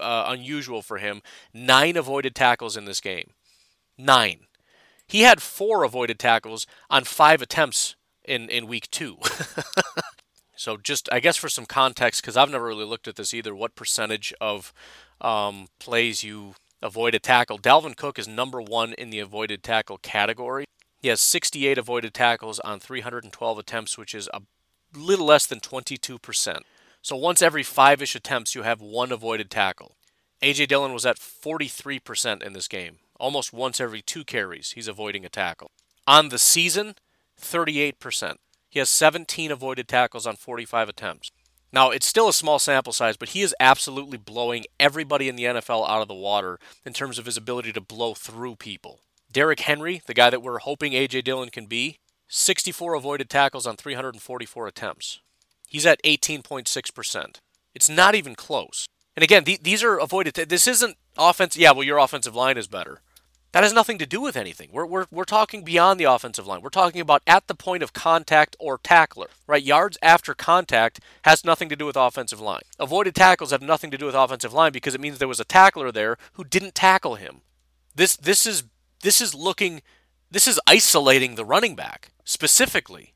[0.00, 1.22] uh, unusual for him,
[1.54, 3.30] nine avoided tackles in this game.
[3.96, 4.46] Nine.
[5.06, 9.18] He had four avoided tackles on five attempts in, in week two.
[10.56, 13.54] so, just, I guess, for some context, because I've never really looked at this either,
[13.54, 14.72] what percentage of
[15.20, 17.58] um, plays you avoided tackle.
[17.58, 20.64] Dalvin Cook is number one in the avoided tackle category.
[20.98, 24.42] He has 68 avoided tackles on 312 attempts, which is a
[24.94, 26.58] little less than 22%.
[27.02, 29.96] So once every five ish attempts, you have one avoided tackle.
[30.42, 30.66] A.J.
[30.66, 32.98] Dillon was at 43% in this game.
[33.18, 35.70] Almost once every two carries, he's avoiding a tackle.
[36.06, 36.94] On the season,
[37.40, 38.36] 38%.
[38.70, 41.30] He has 17 avoided tackles on 45 attempts.
[41.72, 45.44] Now, it's still a small sample size, but he is absolutely blowing everybody in the
[45.44, 49.00] NFL out of the water in terms of his ability to blow through people.
[49.32, 51.22] Derrick Henry, the guy that we're hoping A.J.
[51.22, 55.20] Dillon can be, 64 avoided tackles on 344 attempts.
[55.68, 57.36] He's at 18.6%.
[57.74, 58.86] It's not even close.
[59.16, 60.34] And again, th- these are avoided.
[60.34, 61.56] T- this isn't offense.
[61.56, 63.02] Yeah, well, your offensive line is better.
[63.52, 64.68] That has nothing to do with anything.
[64.72, 66.62] We're, we're, we're talking beyond the offensive line.
[66.62, 69.62] We're talking about at the point of contact or tackler, right?
[69.62, 72.62] Yards after contact has nothing to do with offensive line.
[72.78, 75.44] Avoided tackles have nothing to do with offensive line because it means there was a
[75.44, 77.40] tackler there who didn't tackle him.
[77.94, 78.62] This this is
[79.02, 79.82] this is looking
[80.30, 83.14] this is isolating the running back specifically.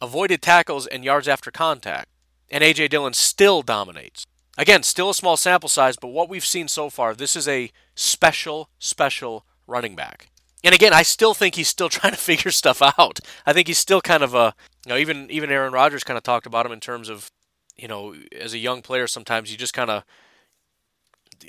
[0.00, 2.08] Avoided tackles and yards after contact.
[2.50, 4.24] And AJ Dillon still dominates.
[4.56, 7.70] Again, still a small sample size, but what we've seen so far, this is a
[7.94, 10.30] special, special running back.
[10.64, 13.20] And again, I still think he's still trying to figure stuff out.
[13.46, 14.54] I think he's still kind of a,
[14.84, 17.30] you know, even even Aaron Rodgers kind of talked about him in terms of,
[17.76, 20.04] you know, as a young player, sometimes you just kind of,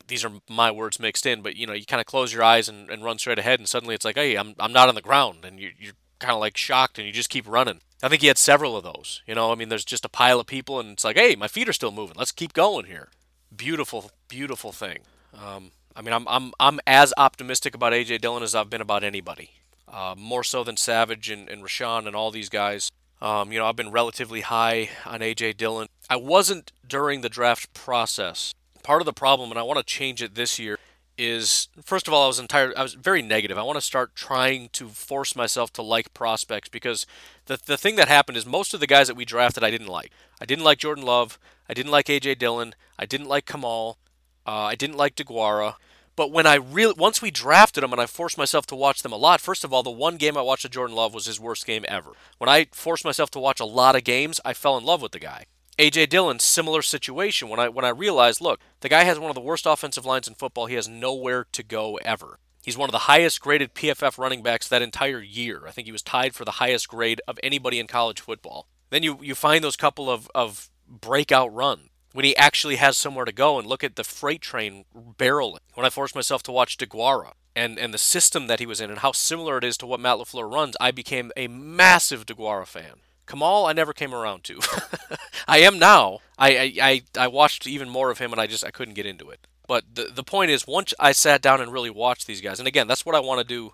[0.08, 2.70] these are my words mixed in, but you know, you kind of close your eyes
[2.70, 5.02] and, and run straight ahead, and suddenly it's like, hey, I'm I'm not on the
[5.02, 7.82] ground, and you, you're kind of like shocked, and you just keep running.
[8.02, 9.22] I think he had several of those.
[9.26, 11.48] You know, I mean, there's just a pile of people, and it's like, hey, my
[11.48, 12.16] feet are still moving.
[12.18, 13.10] Let's keep going here.
[13.56, 15.00] Beautiful, beautiful thing.
[15.34, 19.04] Um, I mean, I'm I'm I'm as optimistic about AJ Dillon as I've been about
[19.04, 19.52] anybody.
[19.88, 22.92] Uh, more so than Savage and, and Rashan and all these guys.
[23.22, 25.88] Um, you know, I've been relatively high on AJ Dillon.
[26.10, 28.54] I wasn't during the draft process.
[28.84, 30.78] Part of the problem, and I want to change it this year,
[31.18, 33.58] is first of all, I was entire I was very negative.
[33.58, 37.06] I want to start trying to force myself to like prospects because
[37.48, 39.88] the the thing that happened is most of the guys that we drafted I didn't
[39.88, 40.12] like.
[40.40, 41.38] I didn't like Jordan Love.
[41.68, 42.74] I didn't like AJ Dillon.
[42.98, 43.98] I didn't like Kamal.
[44.46, 45.76] Uh, I didn't like DeGuara.
[46.20, 49.14] But when I really once we drafted them and I forced myself to watch them
[49.14, 51.40] a lot, first of all, the one game I watched of Jordan Love was his
[51.40, 52.12] worst game ever.
[52.40, 55.14] When I forced myself to watch a lot of games, I fell in love with
[55.14, 55.46] the guy.
[55.78, 57.48] AJ Dillon, similar situation.
[57.48, 60.28] When I when I realized, look, the guy has one of the worst offensive lines
[60.28, 60.66] in football.
[60.66, 62.40] He has nowhere to go ever.
[62.62, 65.62] He's one of the highest graded PFF running backs that entire year.
[65.66, 68.68] I think he was tied for the highest grade of anybody in college football.
[68.90, 73.26] Then you you find those couple of, of breakout runs when he actually has somewhere
[73.26, 75.60] to go and look at the freight train barreling.
[75.76, 78.90] When I forced myself to watch DeGuara and, and the system that he was in
[78.90, 82.66] and how similar it is to what Matt LaFleur runs, I became a massive DeGuara
[82.66, 83.02] fan.
[83.28, 84.60] Kamal, I never came around to.
[85.48, 86.20] I am now.
[86.38, 89.30] I, I, I watched even more of him and I just I couldn't get into
[89.30, 89.46] it.
[89.68, 92.68] But the, the point is, once I sat down and really watched these guys, and
[92.68, 93.74] again, that's what I want to do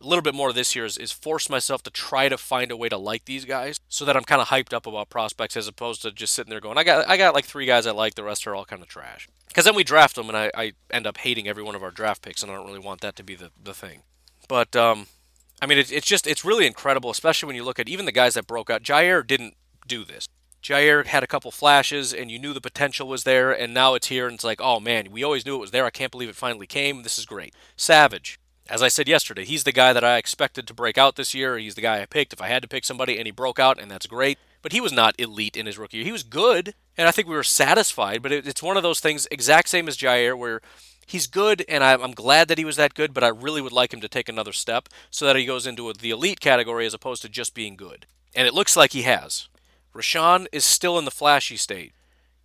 [0.00, 2.76] a little bit more this year is, is force myself to try to find a
[2.76, 5.68] way to like these guys so that I'm kind of hyped up about prospects as
[5.68, 8.14] opposed to just sitting there going, I got I got like three guys I like,
[8.14, 9.28] the rest are all kind of trash.
[9.48, 11.90] Because then we draft them and I, I end up hating every one of our
[11.90, 14.02] draft picks, and I don't really want that to be the, the thing.
[14.48, 15.06] But um,
[15.62, 18.12] I mean, it, it's just it's really incredible, especially when you look at even the
[18.12, 18.82] guys that broke out.
[18.82, 19.54] Jaire didn't
[19.86, 20.28] do this.
[20.62, 24.06] Jaire had a couple flashes, and you knew the potential was there, and now it's
[24.08, 25.84] here, and it's like, oh man, we always knew it was there.
[25.84, 27.02] I can't believe it finally came.
[27.02, 27.54] This is great.
[27.76, 31.34] Savage, as I said yesterday, he's the guy that I expected to break out this
[31.34, 31.58] year.
[31.58, 33.78] He's the guy I picked if I had to pick somebody, and he broke out,
[33.78, 34.38] and that's great.
[34.62, 36.06] But he was not elite in his rookie year.
[36.06, 38.22] He was good, and I think we were satisfied.
[38.22, 40.62] But it, it's one of those things, exact same as Jaire, where
[41.06, 43.12] he's good, and I'm glad that he was that good.
[43.12, 45.92] But I really would like him to take another step so that he goes into
[45.92, 48.06] the elite category as opposed to just being good.
[48.34, 49.48] And it looks like he has.
[49.94, 51.92] Rashan is still in the flashy state.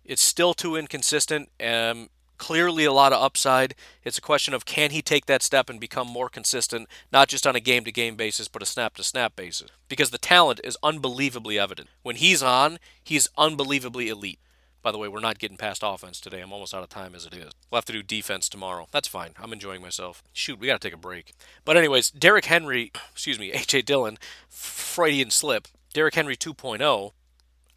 [0.04, 1.48] It's still too inconsistent.
[1.64, 3.74] Um, clearly a lot of upside.
[4.02, 7.46] It's a question of can he take that step and become more consistent, not just
[7.46, 9.70] on a game to game basis, but a snap to snap basis.
[9.88, 11.90] Because the talent is unbelievably evident.
[12.02, 14.40] When he's on, he's unbelievably elite.
[14.82, 16.40] By the way, we're not getting past offense today.
[16.40, 17.52] I'm almost out of time as it is.
[17.70, 18.88] We'll have to do defense tomorrow.
[18.90, 19.32] That's fine.
[19.38, 20.22] I'm enjoying myself.
[20.32, 21.34] Shoot, we got to take a break.
[21.66, 23.82] But, anyways, Derrick Henry, excuse me, A.J.
[23.82, 24.16] Dillon,
[24.48, 27.12] Freudian slip, Derrick Henry 2.0.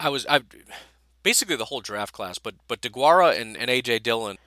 [0.00, 0.40] I was, I
[1.22, 3.98] basically the whole draft class, but but DeGuara and, and A.J.
[4.00, 4.38] Dillon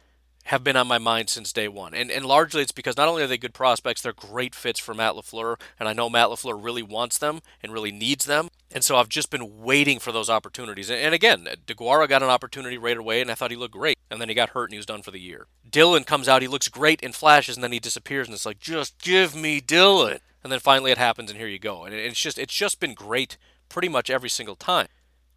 [0.48, 1.94] have been on my mind since day one.
[1.94, 4.94] And, and largely it's because not only are they good prospects, they're great fits for
[4.94, 5.60] Matt LaFleur.
[5.78, 8.48] And I know Matt LaFleur really wants them and really needs them.
[8.72, 10.90] And so I've just been waiting for those opportunities.
[10.90, 13.98] And, again, DeGuara got an opportunity right away, and I thought he looked great.
[14.10, 15.48] And then he got hurt and he was done for the year.
[15.70, 18.28] Dillon comes out, he looks great in flashes, and then he disappears.
[18.28, 20.20] And it's like, just give me Dillon.
[20.44, 21.84] And then finally it happens, and here you go.
[21.84, 23.36] And it's just it's just been great
[23.68, 24.88] pretty much every single time.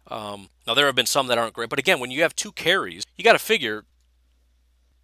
[0.07, 2.53] Um, now there have been some that aren't great, but again, when you have two
[2.53, 3.83] carries, you got to figure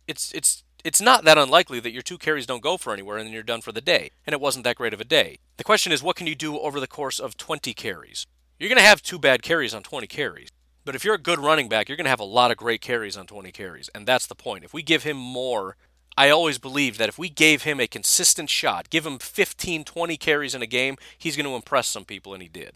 [0.07, 3.27] it's it's it's not that unlikely that your two carries don't go for anywhere and
[3.27, 4.11] then you're done for the day.
[4.25, 5.39] And it wasn't that great of a day.
[5.57, 8.25] The question is, what can you do over the course of 20 carries?
[8.59, 10.49] You're going to have two bad carries on 20 carries.
[10.85, 12.79] But if you're a good running back, you're going to have a lot of great
[12.79, 13.89] carries on 20 carries.
[13.93, 14.63] And that's the point.
[14.63, 15.75] If we give him more,
[16.15, 20.17] I always believed that if we gave him a consistent shot, give him 15, 20
[20.17, 22.75] carries in a game, he's going to impress some people, and he did.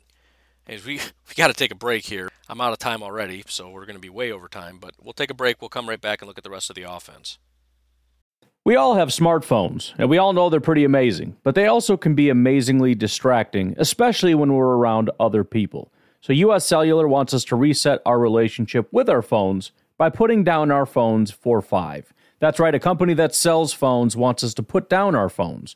[0.68, 0.96] And we
[1.28, 2.30] we got to take a break here.
[2.50, 4.78] I'm out of time already, so we're going to be way over time.
[4.80, 5.62] But we'll take a break.
[5.62, 7.38] We'll come right back and look at the rest of the offense.
[8.64, 12.14] We all have smartphones, and we all know they're pretty amazing, but they also can
[12.14, 15.92] be amazingly distracting, especially when we're around other people.
[16.22, 20.70] So, US Cellular wants us to reset our relationship with our phones by putting down
[20.70, 22.14] our phones for five.
[22.38, 25.76] That's right, a company that sells phones wants us to put down our phones.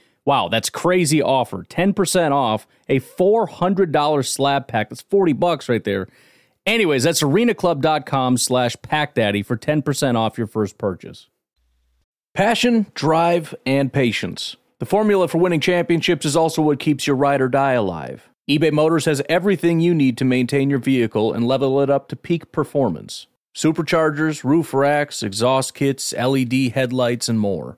[0.25, 1.63] Wow, that's crazy offer.
[1.63, 4.89] 10% off a $400 slab pack.
[4.89, 6.07] That's 40 bucks right there.
[6.65, 11.27] Anyways, that's arenaclub.com slash packdaddy for 10% off your first purchase.
[12.33, 14.55] Passion, drive, and patience.
[14.79, 18.29] The formula for winning championships is also what keeps your ride or die alive.
[18.49, 22.15] eBay Motors has everything you need to maintain your vehicle and level it up to
[22.15, 27.77] peak performance superchargers, roof racks, exhaust kits, LED headlights, and more.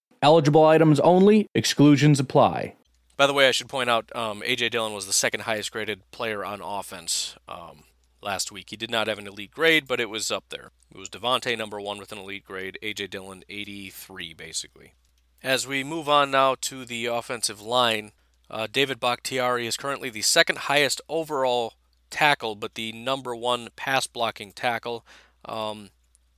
[0.21, 2.75] Eligible items only, exclusions apply.
[3.17, 4.69] By the way, I should point out um, A.J.
[4.69, 7.35] Dillon was the second highest graded player on offense.
[7.47, 7.83] Um,
[8.21, 8.69] last week.
[8.69, 10.71] He did not have an elite grade, but it was up there.
[10.91, 14.93] It was Davante number one with an elite grade, AJ Dillon 83 basically.
[15.43, 18.11] As we move on now to the offensive line,
[18.49, 21.73] uh, David Bakhtiari is currently the second highest overall
[22.09, 25.05] tackle, but the number one pass blocking tackle.
[25.45, 25.89] Um,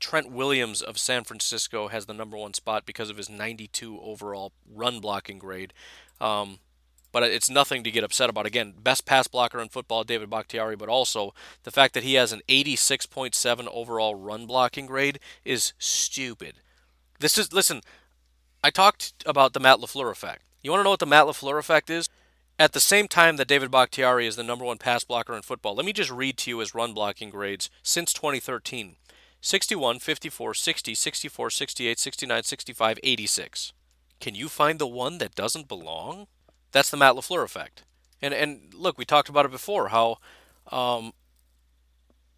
[0.03, 4.51] Trent Williams of San Francisco has the number one spot because of his 92 overall
[4.69, 5.71] run blocking grade.
[6.19, 6.59] Um,
[7.13, 8.45] but it's nothing to get upset about.
[8.45, 11.33] Again, best pass blocker in football, David Bakhtiari, but also
[11.63, 16.55] the fact that he has an 86.7 overall run blocking grade is stupid.
[17.21, 17.79] This is listen.
[18.61, 20.41] I talked about the Matt Lafleur effect.
[20.61, 22.09] You want to know what the Matt Lafleur effect is?
[22.59, 25.75] At the same time that David Bakhtiari is the number one pass blocker in football,
[25.75, 28.97] let me just read to you his run blocking grades since 2013
[29.45, 33.73] 61, 54, 60, 64, 68, 69, 65, 86.
[34.21, 36.27] Can you find the one that doesn't belong?
[36.71, 37.83] That's the Matt LaFleur effect.
[38.21, 40.19] And and look, we talked about it before how
[40.71, 41.11] um,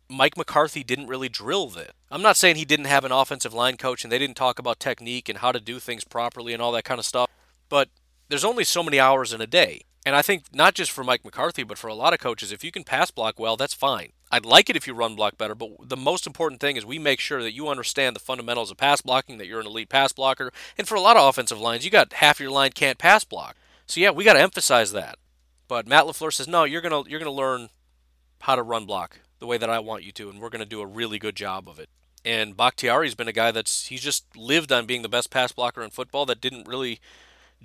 [0.10, 1.92] Mike McCarthy didn't really drill this.
[2.10, 4.80] I'm not saying he didn't have an offensive line coach and they didn't talk about
[4.80, 7.30] technique and how to do things properly and all that kind of stuff,
[7.70, 7.90] but
[8.30, 9.82] there's only so many hours in a day.
[10.06, 12.64] And I think not just for Mike McCarthy, but for a lot of coaches, if
[12.64, 14.12] you can pass block well, that's fine.
[14.32, 17.00] I'd like it if you run block better, but the most important thing is we
[17.00, 20.12] make sure that you understand the fundamentals of pass blocking, that you're an elite pass
[20.12, 20.52] blocker.
[20.78, 23.56] And for a lot of offensive lines, you got half your line can't pass block.
[23.88, 25.18] So yeah, we got to emphasize that.
[25.68, 27.70] But Matt Lafleur says no, you're gonna you're gonna learn
[28.42, 30.82] how to run block the way that I want you to, and we're gonna do
[30.82, 31.90] a really good job of it.
[32.24, 35.82] And Bakhtiari's been a guy that's he's just lived on being the best pass blocker
[35.82, 37.00] in football that didn't really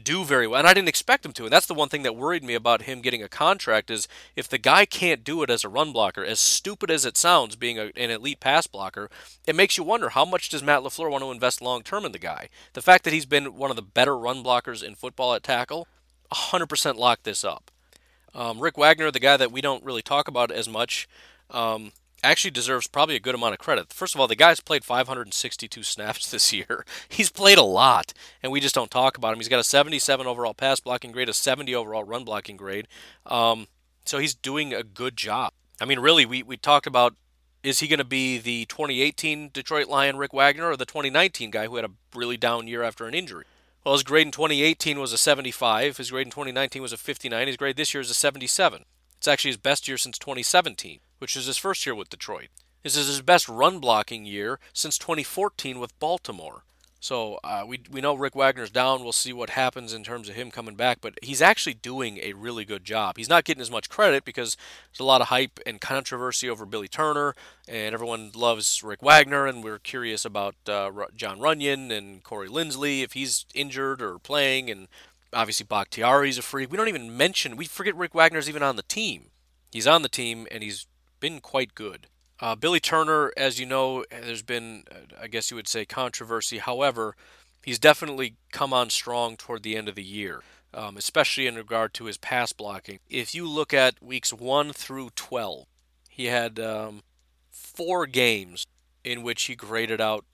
[0.04, 0.58] do very well.
[0.58, 1.44] And I didn't expect him to.
[1.44, 4.48] And that's the one thing that worried me about him getting a contract is if
[4.48, 7.78] the guy can't do it as a run blocker, as stupid as it sounds being
[7.78, 9.10] a, an elite pass blocker,
[9.46, 12.12] it makes you wonder how much does Matt LaFleur want to invest long term in
[12.12, 12.48] the guy?
[12.72, 15.86] The fact that he's been one of the better run blockers in football at tackle,
[16.32, 17.70] 100% lock this up.
[18.34, 21.08] Um, Rick Wagner, the guy that we don't really talk about as much,
[21.50, 21.92] um,
[22.22, 23.92] actually deserves probably a good amount of credit.
[23.92, 26.84] First of all, the guy's played 562 snaps this year.
[27.08, 28.12] He's played a lot,
[28.42, 29.38] and we just don't talk about him.
[29.38, 32.88] He's got a 77 overall pass blocking grade, a 70 overall run blocking grade.
[33.26, 33.68] Um,
[34.04, 35.52] so he's doing a good job.
[35.80, 37.14] I mean, really, we, we talked about
[37.62, 41.66] is he going to be the 2018 Detroit Lion Rick Wagner or the 2019 guy
[41.66, 43.44] who had a really down year after an injury?
[43.84, 45.96] Well, his grade in 2018 was a 75.
[45.96, 47.46] His grade in 2019 was a 59.
[47.46, 48.84] His grade this year is a 77.
[49.16, 52.48] It's actually his best year since 2017, which was his first year with Detroit.
[52.82, 56.64] This is his best run blocking year since 2014 with Baltimore.
[57.02, 59.02] So uh, we we know Rick Wagner's down.
[59.02, 60.98] We'll see what happens in terms of him coming back.
[61.00, 63.16] But he's actually doing a really good job.
[63.16, 64.56] He's not getting as much credit because
[64.90, 67.34] there's a lot of hype and controversy over Billy Turner,
[67.66, 73.02] and everyone loves Rick Wagner, and we're curious about uh, Jon Runyan and Corey Linsley
[73.02, 74.86] if he's injured or playing, and
[75.32, 76.70] obviously Bakhtiari's a freak.
[76.70, 77.56] We don't even mention.
[77.56, 79.30] We forget Rick Wagner's even on the team.
[79.72, 80.86] He's on the team, and he's
[81.20, 82.06] been quite good.
[82.40, 84.84] Uh, Billy Turner, as you know, there's been,
[85.20, 86.58] I guess you would say, controversy.
[86.58, 87.14] However,
[87.62, 90.42] he's definitely come on strong toward the end of the year,
[90.72, 92.98] um, especially in regard to his pass blocking.
[93.10, 95.66] If you look at weeks 1 through 12,
[96.08, 97.02] he had um,
[97.50, 98.66] four games
[99.04, 100.24] in which he graded out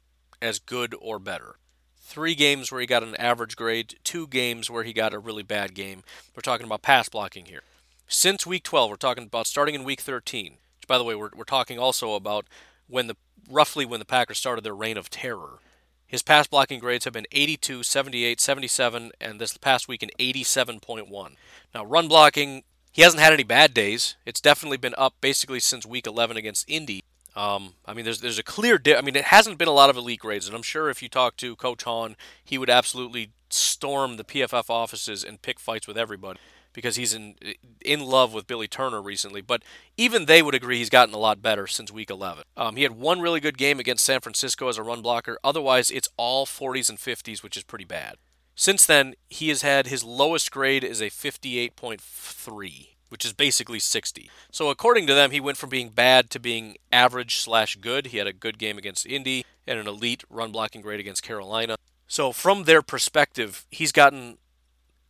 [0.41, 1.57] as good or better.
[1.99, 5.43] Three games where he got an average grade, two games where he got a really
[5.43, 6.05] bad game.
[6.37, 7.63] We're talking about pass blocking here.
[8.07, 11.45] Since week 12, we're talking about starting in week 13 by the way, we're, we're
[11.45, 12.47] talking also about
[12.89, 13.17] when the
[13.51, 15.59] roughly when the Packers started their reign of terror.
[16.07, 21.35] His pass blocking grades have been 82, 78, 77, and this past week an 87.1.
[21.75, 22.63] Now, run blocking,
[22.93, 24.15] he hasn't had any bad days.
[24.25, 27.03] It's definitely been up basically since week 11 against Indy.
[27.35, 28.79] Um, I mean, there's there's a clear.
[28.79, 31.03] Di- I mean, it hasn't been a lot of elite grades, and I'm sure if
[31.03, 35.87] you talk to Coach Hahn, he would absolutely storm the PFF offices and pick fights
[35.87, 36.39] with everybody
[36.77, 37.35] because he's in
[37.81, 39.41] in love with Billy Turner recently.
[39.41, 39.65] But
[39.97, 42.45] even they would agree he's gotten a lot better since Week 11.
[42.57, 45.39] Um, he had one really good game against San Francisco as a run blocker.
[45.43, 48.17] Otherwise, it's all 40s and 50s, which is pretty bad.
[48.55, 54.29] Since then, he has had his lowest grade is a 58.3 which is basically 60.
[54.51, 58.09] So according to them, he went from being bad to being average slash good.
[58.09, 61.77] He had a good game against Indy and an elite run blocking grade against Carolina.
[62.09, 64.39] So from their perspective, he's gotten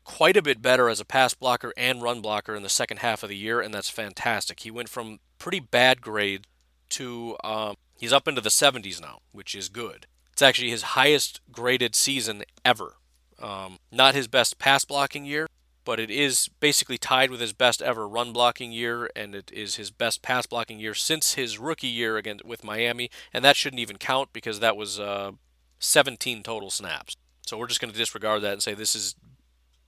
[0.06, 3.22] quite a bit better as a pass blocker and run blocker in the second half
[3.24, 4.60] of the year, and that's fantastic.
[4.60, 6.46] He went from pretty bad grade
[6.90, 10.06] to um, he's up into the 70s now, which is good.
[10.32, 12.94] It's actually his highest graded season ever.
[13.42, 15.48] Um, not his best pass blocking year,
[15.84, 19.74] but it is basically tied with his best ever run blocking year, and it is
[19.74, 23.80] his best pass blocking year since his rookie year again with Miami, and that shouldn't
[23.80, 25.32] even count because that was uh,
[25.80, 27.16] 17 total snaps.
[27.44, 29.16] So we're just going to disregard that and say this is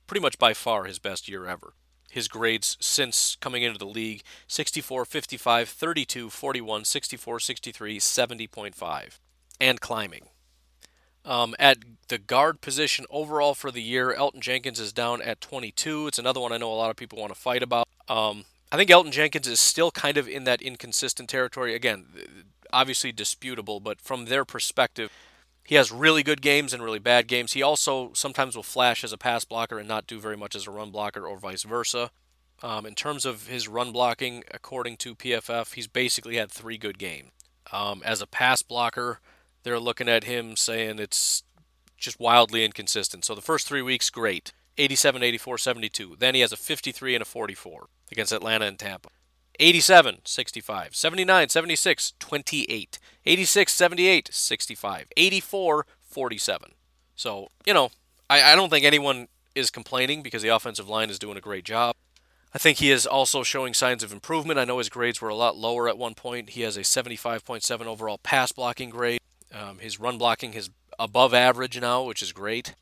[0.09, 1.75] pretty much by far his best year ever.
[2.11, 9.19] His grades since coming into the league 64, 55, 32, 41, 64, 63, 70.5,
[9.61, 10.29] and climbing.
[11.25, 11.79] Um, at
[12.09, 16.07] the guard position overall for the year, Elgton Jenkins is down at 22.
[16.07, 17.87] It's another one I know a lot of people want to fight about.
[18.09, 21.75] Um, I think Elgton Jenkins is still kind of in that inconsistent territory.
[21.75, 22.07] Again,
[22.73, 25.13] obviously disputable, but from their perspective,
[25.69, 27.53] he has really good games and really bad games.
[27.53, 30.67] He also sometimes will flash as a pass blocker and not do very much as
[30.67, 32.11] a run blocker, or vice versa.
[32.63, 36.99] Um, in terms of his run blocking, according to PFF, he's basically had three good
[36.99, 37.33] games.
[37.71, 39.21] Um, as a pass blocker,
[39.63, 41.43] they're looking at him saying it's
[41.99, 43.27] just wildly inconsistent.
[43.27, 46.17] So the first three weeks, great 87, 84, 72.
[46.19, 49.11] Then he has a 53 and a 44 against Atlanta and Tampa.
[49.59, 50.95] 87, 65.
[50.95, 52.99] 79, 76, 28.
[53.27, 55.07] 86, 78, 65.
[55.17, 56.73] 84, 47.
[57.17, 57.91] So, you know,
[58.31, 61.65] I, I don't think anyone is complaining because the offensive line is doing a great
[61.65, 61.95] job.
[62.55, 64.59] I think he is also showing signs of improvement.
[64.59, 66.51] I know his grades were a lot lower at one point.
[66.51, 69.21] He has a 75.7 overall pass blocking grade.
[69.53, 72.75] Um, his run blocking is above average now, which is great.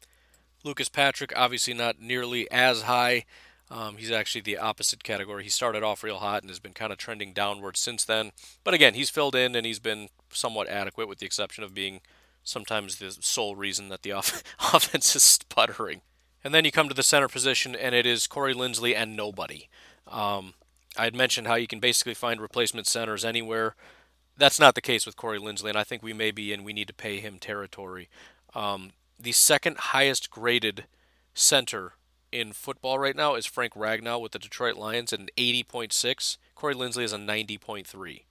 [0.62, 3.24] Lucas Patrick, obviously not nearly as high.
[3.70, 5.42] Um, he's actually the opposite category.
[5.42, 8.30] He started off real hot and has been kind of trending downward since then.
[8.62, 12.00] But again, he's filled in and he's been somewhat adequate, with the exception of being
[12.44, 14.42] sometimes the sole reason that the off-
[14.72, 16.02] offense is sputtering.
[16.44, 19.68] And then you come to the center position, and it is Corey Linsley and nobody.
[20.06, 20.54] Um,
[20.96, 23.74] I had mentioned how you can basically find replacement centers anywhere.
[24.38, 26.72] That's not the case with Corey Linsley, and I think we may be in we
[26.72, 28.08] need to pay him territory.
[28.54, 30.84] Um, the second highest graded
[31.34, 31.94] center
[32.32, 36.36] in football right now is Frank Ragnow with the Detroit Lions at an 80.6.
[36.54, 38.22] Corey Linsley is a 90.3.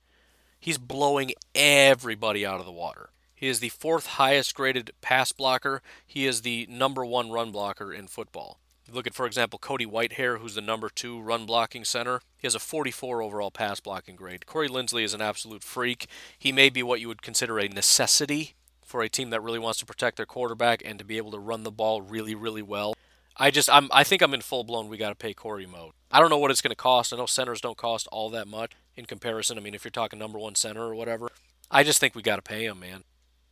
[0.59, 3.09] He's blowing everybody out of the water.
[3.35, 5.81] He is the fourth highest graded pass blocker.
[6.05, 8.59] He is the number one run blocker in football.
[8.91, 12.21] Look at, for example, Cody Whitehair, who's the number two run blocking center.
[12.37, 14.45] He has a 44 overall pass blocking grade.
[14.45, 16.07] Corey Linsley is an absolute freak.
[16.37, 19.79] He may be what you would consider a necessity for a team that really wants
[19.79, 22.95] to protect their quarterback and to be able to run the ball really, really well.
[23.37, 25.93] I just I'm I think I'm in full blown we got to pay Corey mode.
[26.11, 27.13] I don't know what it's going to cost.
[27.13, 29.57] I know centers don't cost all that much in comparison.
[29.57, 31.29] I mean, if you're talking number one center or whatever,
[31.69, 33.03] I just think we got to pay him, man.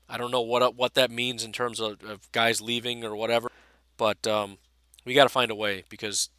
[0.07, 3.51] I don't know what what that means in terms of, of guys leaving or whatever,
[3.97, 4.57] but um,
[5.05, 6.29] we got to find a way because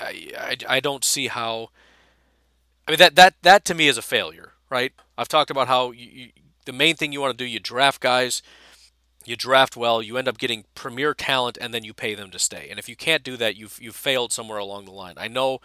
[0.00, 1.70] I, I I don't see how.
[2.86, 4.92] I mean that that that to me is a failure, right?
[5.16, 6.28] I've talked about how you, you,
[6.64, 8.42] the main thing you want to do, you draft guys,
[9.28, 12.38] you draft well, you end up getting premier talent, and then you pay them to
[12.38, 12.68] stay.
[12.70, 15.14] And if you can't do that, you've you've failed somewhere along the line.
[15.16, 15.60] I know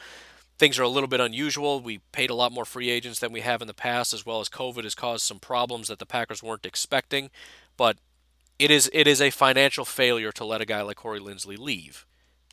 [0.58, 1.80] things are a little bit unusual.
[1.80, 4.40] We paid a lot more free agents than we have in the past, as well
[4.40, 7.30] as COVID has caused some problems that the Packers weren't expecting.
[7.78, 7.98] But
[8.60, 12.06] it is it is a financial failure to let a guy like Corey Linsley leave,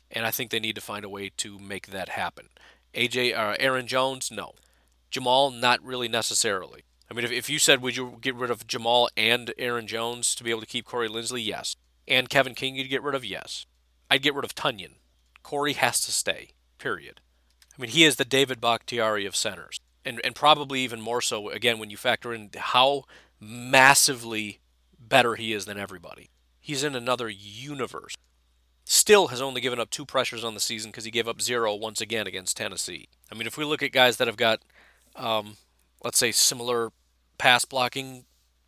[0.09, 2.49] and I think they need to find a way to make that happen.
[2.93, 4.53] AJ uh, Aaron Jones, no.
[5.11, 6.83] Jamaal, not really necessarily.
[7.11, 10.33] I mean, if, if you said would you get rid of Jamaal and Aaron Jones
[10.33, 11.75] to be able to keep Corey Linsley, yes.
[12.07, 13.65] And Kevin King, you'd get rid of, yes.
[14.09, 14.93] I'd get rid of Tonyan.
[15.43, 16.51] Corey has to stay.
[16.77, 17.19] Period.
[17.77, 21.49] I mean, he is the David Bakhtiari of centers, and and probably even more so
[21.49, 23.03] again when you factor in how
[23.39, 24.59] massively
[24.99, 26.29] better he is than everybody.
[26.59, 28.15] He's in another universe.
[28.85, 31.75] Still has only given up two pressures on the season because he gave up zero
[31.75, 33.09] once again against Tennessee.
[33.31, 34.61] I mean, if we look at guys that have got,
[35.15, 35.57] um,
[36.03, 36.91] let's say, similar
[37.41, 38.25] pass blocking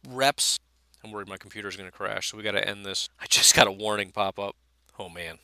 [0.10, 0.58] reps,
[1.04, 3.08] I'm worried my computer's going to crash, so we got to end this.
[3.22, 4.56] I just got a warning pop up.
[4.98, 5.38] Oh man,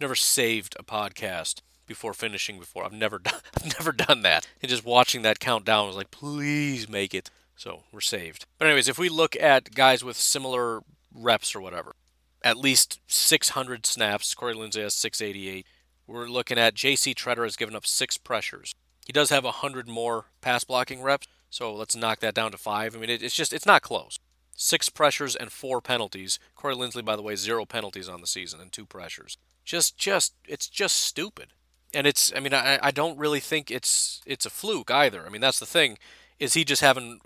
[0.00, 2.84] never saved a podcast before finishing before.
[2.84, 4.46] I've never done I've never done that.
[4.62, 7.30] And just watching that countdown was like, please make it.
[7.56, 8.46] So we're saved.
[8.58, 10.82] But anyways, if we look at guys with similar
[11.12, 11.96] reps or whatever,
[12.44, 14.32] at least 600 snaps.
[14.34, 15.66] Corey Linsley has 688.
[16.06, 17.12] We're looking at J.C.
[17.12, 18.72] Tretter has given up six pressures.
[19.04, 22.94] He does have 100 more pass blocking reps, so let's knock that down to five.
[22.94, 24.18] I mean, it, it's just it's not close.
[24.54, 26.38] Six pressures and four penalties.
[26.56, 29.38] Corey Linsley, by the way, zero penalties on the season and two pressures.
[29.64, 31.52] Just, just, it's just stupid.
[31.94, 35.24] And it's, I mean, I, I don't really think it's it's a fluke either.
[35.24, 35.96] I mean, that's the thing
[36.38, 37.20] is he just having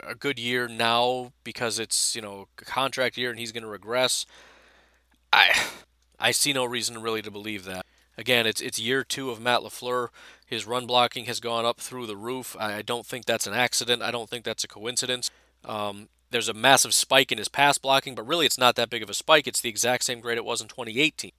[0.00, 3.68] a good year now because it's you know a contract year and he's going to
[3.68, 4.26] regress?
[5.32, 5.52] I
[6.18, 7.86] I see no reason really to believe that.
[8.18, 10.08] Again, it's it's year two of Matt Lafleur.
[10.50, 12.56] His run blocking has gone up through the roof.
[12.58, 14.02] I don't think that's an accident.
[14.02, 15.30] I don't think that's a coincidence.
[15.64, 19.04] Um, there's a massive spike in his pass blocking, but really it's not that big
[19.04, 19.46] of a spike.
[19.46, 21.30] It's the exact same grade it was in 2018.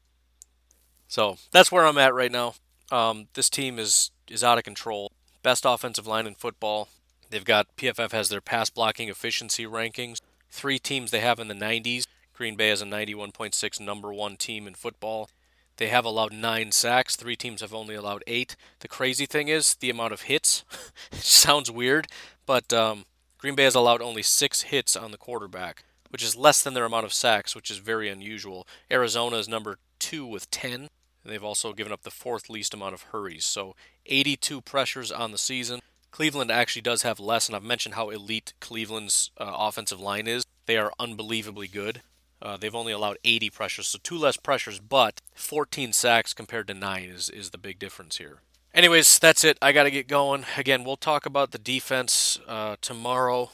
[1.09, 2.53] So that's where I'm at right now.
[2.89, 5.12] Um, this team is is out of control.
[5.43, 6.88] Best offensive line in football.
[7.30, 10.22] They've got PFF has their pass blocking efficiency rankings.
[10.49, 12.05] Three teams they have in the 90s.
[12.34, 15.30] Green Bay has a 91.6 number one team in football.
[15.78, 17.15] They have allowed nine sacks.
[17.15, 18.55] Three teams have only allowed eight.
[18.80, 20.63] The crazy thing is the amount of hits.
[21.11, 22.07] it sounds weird,
[22.45, 23.05] but um,
[23.38, 26.86] Green Bay has allowed only six hits on the quarterback, which is less than their
[26.86, 28.67] amount of sacks, which is very unusual.
[28.91, 30.88] Arizona is number two with 10.
[31.24, 33.45] And they've also given up the fourth least amount of hurries.
[33.45, 33.76] So
[34.07, 35.80] 82 pressures on the season.
[36.11, 40.43] Cleveland actually does have less, and I've mentioned how elite Cleveland's uh, offensive line is.
[40.65, 42.01] They are unbelievably good.
[42.42, 46.74] Uh, they've only allowed 80 pressures, so two less pressures, but 14 sacks compared to
[46.74, 48.39] nine is, is the big difference here.
[48.74, 49.58] Anyways, that's it.
[49.62, 50.46] I got to get going.
[50.58, 53.52] Again, we'll talk about the defense uh, tomorrow.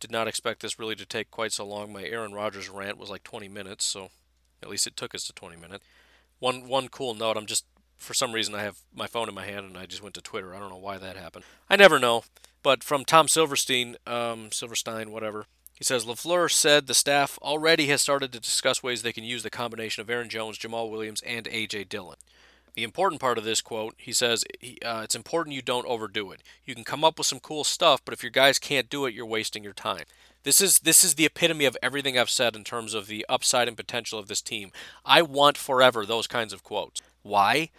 [0.00, 1.92] Did not expect this really to take quite so long.
[1.92, 4.10] My Aaron Rodgers rant was like 20 minutes, so
[4.60, 5.84] at least it took us to 20 minutes.
[6.40, 7.64] One one cool note: I'm just
[7.98, 10.20] for some reason I have my phone in my hand and I just went to
[10.20, 10.54] Twitter.
[10.54, 11.44] I don't know why that happened.
[11.70, 12.24] I never know.
[12.64, 15.46] But from Tom Silverstein, um, Silverstein, whatever,
[15.82, 19.42] he says LaFleur said the staff already has started to discuss ways they can use
[19.42, 21.82] the combination of Aaron Jones, Jamaal Williams, and A.J.
[21.82, 22.18] Dillon.
[22.76, 24.44] The important part of this quote, he says,
[24.86, 26.40] uh, it's important you don't overdo it.
[26.64, 29.12] You can come up with some cool stuff, but if your guys can't do it,
[29.12, 30.04] you're wasting your time.
[30.44, 33.66] This is this is the epitome of everything I've said in terms of the upside
[33.66, 34.70] and potential of this team.
[35.04, 37.02] I want forever those kinds of quotes.
[37.22, 37.70] Why?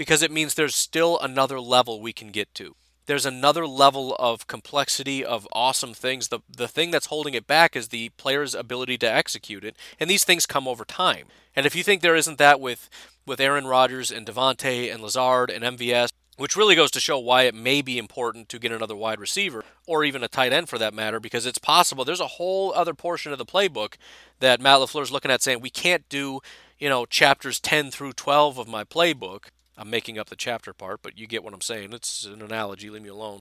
[0.00, 2.74] because it means there's still another level we can get to.
[3.10, 6.28] There's another level of complexity of awesome things.
[6.28, 10.08] The the thing that's holding it back is the player's ability to execute it, and
[10.08, 11.26] these things come over time.
[11.56, 12.88] And if you think there isn't that with
[13.26, 17.42] with Aaron Rodgers and Davante and Lazard and MVS, which really goes to show why
[17.42, 20.78] it may be important to get another wide receiver or even a tight end for
[20.78, 23.94] that matter, because it's possible there's a whole other portion of the playbook
[24.38, 26.38] that Matt LaFleur's looking at saying we can't do,
[26.78, 29.46] you know, chapters 10 through 12 of my playbook
[29.80, 31.94] I'm making up the chapter part, but you get what I'm saying.
[31.94, 32.90] It's an analogy.
[32.90, 33.40] Leave me alone.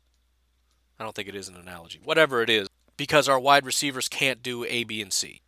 [0.97, 1.99] I don't think it is an analogy.
[2.01, 5.41] Whatever it is, because our wide receivers can't do A, B, and C.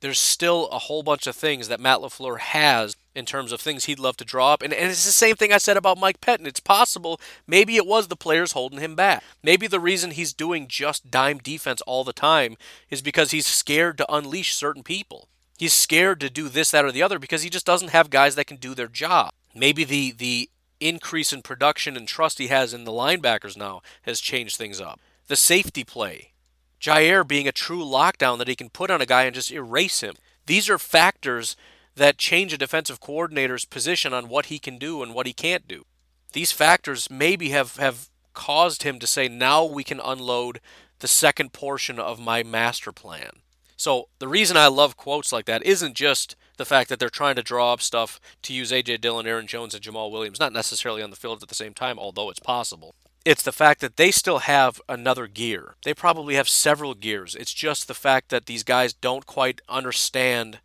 [0.00, 3.84] There's still a whole bunch of things that Matt LaFleur has in terms of things
[3.84, 4.62] he'd love to draw up.
[4.62, 6.46] And, and it's the same thing I said about Mike Pettine.
[6.46, 9.22] It's possible maybe it was the players holding him back.
[9.42, 12.56] Maybe the reason he's doing just dime defense all the time
[12.88, 15.28] is because he's scared to unleash certain people.
[15.58, 18.34] He's scared to do this, that, or the other because he just doesn't have guys
[18.34, 19.32] that can do their job.
[19.54, 20.50] Maybe the the
[20.80, 24.98] increase in production and trust he has in the linebackers now has changed things up.
[25.28, 26.32] The safety play,
[26.80, 30.00] Jaire being a true lockdown that he can put on a guy and just erase
[30.00, 30.14] him.
[30.46, 31.56] These are factors
[31.94, 35.68] that change a defensive coordinator's position on what he can do and what he can't
[35.68, 35.84] do.
[36.32, 40.60] These factors maybe have, have caused him to say, now we can unload
[41.00, 43.40] the second portion of my master plan.
[43.76, 47.36] So the reason I love quotes like that isn't just the fact that they're trying
[47.36, 51.02] to draw up stuff to use AJ Dillon, Aaron Jones, and Jamaal Williams, not necessarily
[51.02, 52.94] on the field at the same time, although it's possible.
[53.24, 55.76] It's the fact that they still have another gear.
[55.84, 57.34] They probably have several gears.
[57.34, 60.58] It's just the fact that these guys don't quite understand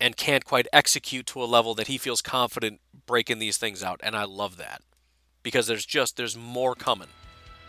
[0.00, 4.00] and can't quite execute to a level that he feels confident breaking these things out.
[4.02, 4.82] And I love that
[5.42, 7.08] because there's just there's more coming.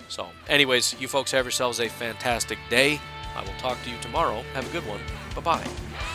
[0.08, 3.00] So, anyways, you folks have yourselves a fantastic day.
[3.36, 4.44] I will talk to you tomorrow.
[4.54, 5.02] Have a good one.
[5.36, 6.15] Bye bye.